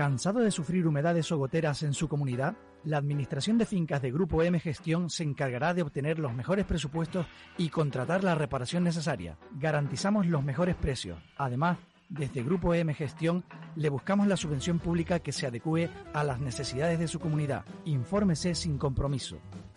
¿Cansado 0.00 0.40
de 0.40 0.50
sufrir 0.50 0.86
humedades 0.86 1.30
o 1.30 1.36
goteras 1.36 1.82
en 1.82 1.92
su 1.92 2.08
comunidad? 2.08 2.56
La 2.84 2.96
Administración 2.96 3.58
de 3.58 3.66
Fincas 3.66 4.00
de 4.00 4.10
Grupo 4.10 4.42
M 4.42 4.58
Gestión 4.58 5.10
se 5.10 5.24
encargará 5.24 5.74
de 5.74 5.82
obtener 5.82 6.18
los 6.18 6.32
mejores 6.32 6.64
presupuestos 6.64 7.26
y 7.58 7.68
contratar 7.68 8.24
la 8.24 8.34
reparación 8.34 8.82
necesaria. 8.82 9.36
Garantizamos 9.58 10.24
los 10.24 10.42
mejores 10.42 10.74
precios. 10.74 11.18
Además, 11.36 11.76
desde 12.08 12.42
Grupo 12.42 12.72
M 12.72 12.94
Gestión 12.94 13.44
le 13.76 13.90
buscamos 13.90 14.26
la 14.26 14.38
subvención 14.38 14.78
pública 14.78 15.18
que 15.18 15.32
se 15.32 15.46
adecue 15.46 15.90
a 16.14 16.24
las 16.24 16.40
necesidades 16.40 16.98
de 16.98 17.06
su 17.06 17.20
comunidad. 17.20 17.66
Infórmese 17.84 18.54
sin 18.54 18.78
compromiso. 18.78 19.36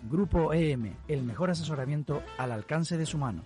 Grupo 0.10 0.54
EM, 0.54 0.96
el 1.10 1.24
mejor 1.24 1.50
asesoramiento 1.50 2.24
al 2.38 2.54
alcance 2.54 2.98
de 2.98 3.06
su 3.06 3.18
mano. 3.18 3.44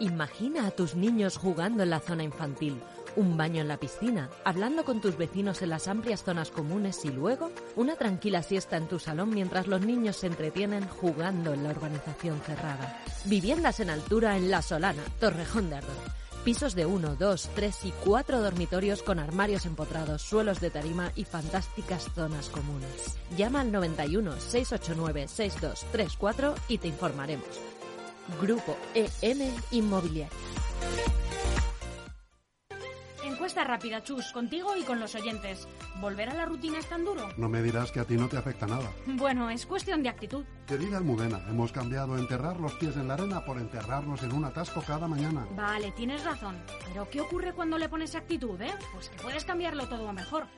Imagina 0.00 0.68
a 0.68 0.70
tus 0.70 0.94
niños 0.94 1.36
jugando 1.36 1.82
en 1.82 1.90
la 1.90 1.98
zona 1.98 2.22
infantil, 2.22 2.80
un 3.18 3.36
baño 3.36 3.60
en 3.60 3.68
la 3.68 3.78
piscina, 3.78 4.30
hablando 4.44 4.84
con 4.84 5.00
tus 5.00 5.18
vecinos 5.18 5.60
en 5.60 5.70
las 5.70 5.88
amplias 5.88 6.22
zonas 6.22 6.50
comunes 6.50 7.04
y 7.04 7.10
luego 7.10 7.50
una 7.74 7.96
tranquila 7.96 8.44
siesta 8.44 8.76
en 8.76 8.86
tu 8.86 9.00
salón 9.00 9.30
mientras 9.30 9.66
los 9.66 9.80
niños 9.80 10.16
se 10.16 10.28
entretienen 10.28 10.86
jugando 10.86 11.52
en 11.52 11.64
la 11.64 11.70
urbanización 11.70 12.40
cerrada. 12.40 13.02
Viviendas 13.24 13.80
en 13.80 13.90
altura 13.90 14.36
en 14.36 14.50
La 14.50 14.62
Solana, 14.62 15.02
Torrejón 15.18 15.68
de 15.68 15.76
Ardoz. 15.76 15.90
Pisos 16.44 16.76
de 16.76 16.86
1, 16.86 17.16
2, 17.16 17.50
3 17.56 17.84
y 17.86 17.90
4 18.04 18.40
dormitorios 18.40 19.02
con 19.02 19.18
armarios 19.18 19.66
empotrados, 19.66 20.22
suelos 20.22 20.60
de 20.60 20.70
tarima 20.70 21.10
y 21.16 21.24
fantásticas 21.24 22.08
zonas 22.14 22.48
comunes. 22.48 23.16
Llama 23.36 23.62
al 23.62 23.72
91 23.72 24.32
689 24.38 25.26
6234 25.26 26.54
y 26.68 26.78
te 26.78 26.86
informaremos. 26.86 27.48
Grupo 28.40 28.76
EM 28.94 29.52
Inmobiliaria. 29.72 30.30
Encuesta 33.38 33.62
rápida, 33.62 34.02
Chus, 34.02 34.32
contigo 34.32 34.74
y 34.76 34.82
con 34.82 34.98
los 34.98 35.14
oyentes. 35.14 35.68
¿Volver 36.00 36.28
a 36.28 36.34
la 36.34 36.44
rutina 36.44 36.78
es 36.78 36.88
tan 36.88 37.04
duro? 37.04 37.28
No 37.36 37.48
me 37.48 37.62
dirás 37.62 37.92
que 37.92 38.00
a 38.00 38.04
ti 38.04 38.16
no 38.16 38.28
te 38.28 38.36
afecta 38.36 38.66
nada. 38.66 38.90
Bueno, 39.06 39.48
es 39.48 39.64
cuestión 39.64 40.02
de 40.02 40.08
actitud. 40.08 40.44
Querida 40.66 40.96
Almudena, 40.96 41.40
hemos 41.48 41.70
cambiado 41.70 42.18
enterrar 42.18 42.58
los 42.58 42.72
pies 42.74 42.96
en 42.96 43.06
la 43.06 43.14
arena 43.14 43.44
por 43.44 43.58
enterrarnos 43.58 44.24
en 44.24 44.32
un 44.32 44.44
atasco 44.44 44.82
cada 44.84 45.06
mañana. 45.06 45.46
Vale, 45.54 45.92
tienes 45.92 46.24
razón. 46.24 46.60
Pero 46.88 47.08
¿qué 47.10 47.20
ocurre 47.20 47.52
cuando 47.52 47.78
le 47.78 47.88
pones 47.88 48.16
actitud, 48.16 48.60
eh? 48.60 48.74
Pues 48.92 49.08
que 49.08 49.22
puedes 49.22 49.44
cambiarlo 49.44 49.88
todo 49.88 50.08
a 50.08 50.12
mejor. 50.12 50.48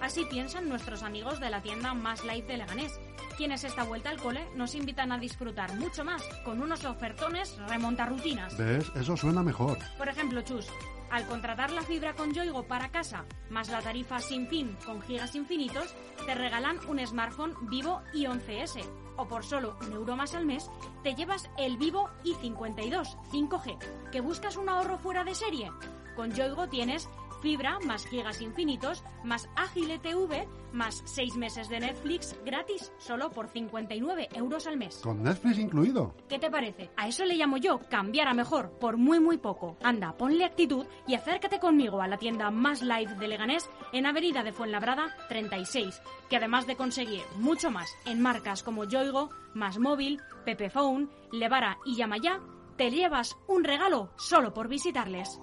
Así 0.00 0.24
piensan 0.30 0.68
nuestros 0.68 1.02
amigos 1.02 1.40
de 1.40 1.50
la 1.50 1.60
tienda 1.60 1.92
Más 1.92 2.22
Life 2.24 2.46
de 2.46 2.58
Leganés, 2.58 3.00
quienes 3.36 3.64
esta 3.64 3.82
vuelta 3.82 4.10
al 4.10 4.18
cole 4.18 4.46
nos 4.54 4.76
invitan 4.76 5.10
a 5.10 5.18
disfrutar 5.18 5.74
mucho 5.74 6.04
más 6.04 6.22
con 6.44 6.62
unos 6.62 6.84
ofertones 6.84 7.58
remonta 7.66 8.06
rutinas. 8.06 8.56
¿Ves? 8.56 8.86
Eso 8.94 9.16
suena 9.16 9.42
mejor. 9.42 9.78
Por 9.98 10.08
ejemplo, 10.08 10.40
Chus, 10.42 10.68
al 11.10 11.26
contratar 11.26 11.70
la 11.70 11.82
fibra 11.82 12.14
con 12.14 12.32
Yoigo 12.32 12.64
para 12.64 12.90
casa, 12.90 13.24
más 13.50 13.68
la 13.68 13.80
tarifa 13.80 14.18
sin 14.18 14.46
fin 14.48 14.76
con 14.84 15.00
gigas 15.02 15.34
infinitos, 15.34 15.94
te 16.26 16.34
regalan 16.34 16.78
un 16.88 17.04
smartphone 17.06 17.54
Vivo 17.62 18.02
i11S. 18.14 18.84
O 19.16 19.26
por 19.26 19.44
solo 19.44 19.76
un 19.82 19.92
euro 19.92 20.14
más 20.14 20.34
al 20.34 20.46
mes, 20.46 20.70
te 21.02 21.14
llevas 21.14 21.50
el 21.58 21.76
Vivo 21.76 22.08
i52 22.24 23.16
5G. 23.32 24.10
¿Que 24.12 24.20
buscas 24.20 24.56
un 24.56 24.68
ahorro 24.68 24.98
fuera 24.98 25.24
de 25.24 25.34
serie? 25.34 25.70
Con 26.14 26.32
Yoigo 26.32 26.68
tienes 26.68 27.08
fibra 27.40 27.78
más 27.80 28.06
gigas 28.06 28.40
infinitos, 28.40 29.02
más 29.24 29.48
ágil 29.56 29.98
TV, 30.00 30.48
más 30.72 31.02
6 31.06 31.36
meses 31.36 31.68
de 31.68 31.80
Netflix 31.80 32.36
gratis, 32.44 32.92
solo 32.98 33.30
por 33.30 33.48
59 33.48 34.28
euros 34.34 34.66
al 34.66 34.76
mes. 34.76 35.00
¿Con 35.02 35.22
Netflix 35.22 35.58
incluido? 35.58 36.14
¿Qué 36.28 36.38
te 36.38 36.50
parece? 36.50 36.90
A 36.96 37.08
eso 37.08 37.24
le 37.24 37.36
llamo 37.36 37.56
yo 37.56 37.80
cambiar 37.88 38.28
a 38.28 38.34
mejor, 38.34 38.70
por 38.78 38.96
muy 38.96 39.20
muy 39.20 39.38
poco. 39.38 39.76
Anda, 39.82 40.16
ponle 40.16 40.44
actitud 40.44 40.86
y 41.06 41.14
acércate 41.14 41.58
conmigo 41.58 42.02
a 42.02 42.08
la 42.08 42.18
tienda 42.18 42.50
Más 42.50 42.82
Live 42.82 43.16
de 43.16 43.28
Leganés 43.28 43.70
en 43.92 44.06
Avenida 44.06 44.42
de 44.42 44.52
Fuenlabrada 44.52 45.16
36, 45.28 46.00
que 46.28 46.36
además 46.36 46.66
de 46.66 46.76
conseguir 46.76 47.22
mucho 47.36 47.70
más 47.70 47.90
en 48.04 48.20
marcas 48.20 48.62
como 48.62 48.84
Yoigo, 48.84 49.30
Más 49.54 49.78
Móvil, 49.78 50.20
Pepephone, 50.44 51.08
Levara 51.32 51.78
y 51.84 51.96
Yamayá, 51.96 52.40
te 52.76 52.90
llevas 52.90 53.36
un 53.48 53.64
regalo 53.64 54.10
solo 54.16 54.54
por 54.54 54.68
visitarles. 54.68 55.40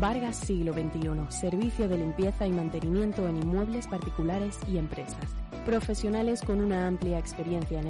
Vargas 0.00 0.36
Siglo 0.36 0.72
XXI, 0.72 1.10
servicio 1.28 1.88
de 1.88 1.98
limpieza 1.98 2.46
y 2.46 2.52
mantenimiento 2.52 3.26
en 3.26 3.36
inmuebles 3.36 3.88
particulares 3.88 4.56
y 4.68 4.78
empresas. 4.78 5.16
Profesionales 5.66 6.40
con 6.42 6.60
una 6.60 6.86
amplia 6.86 7.18
experiencia 7.18 7.74
en 7.74 7.76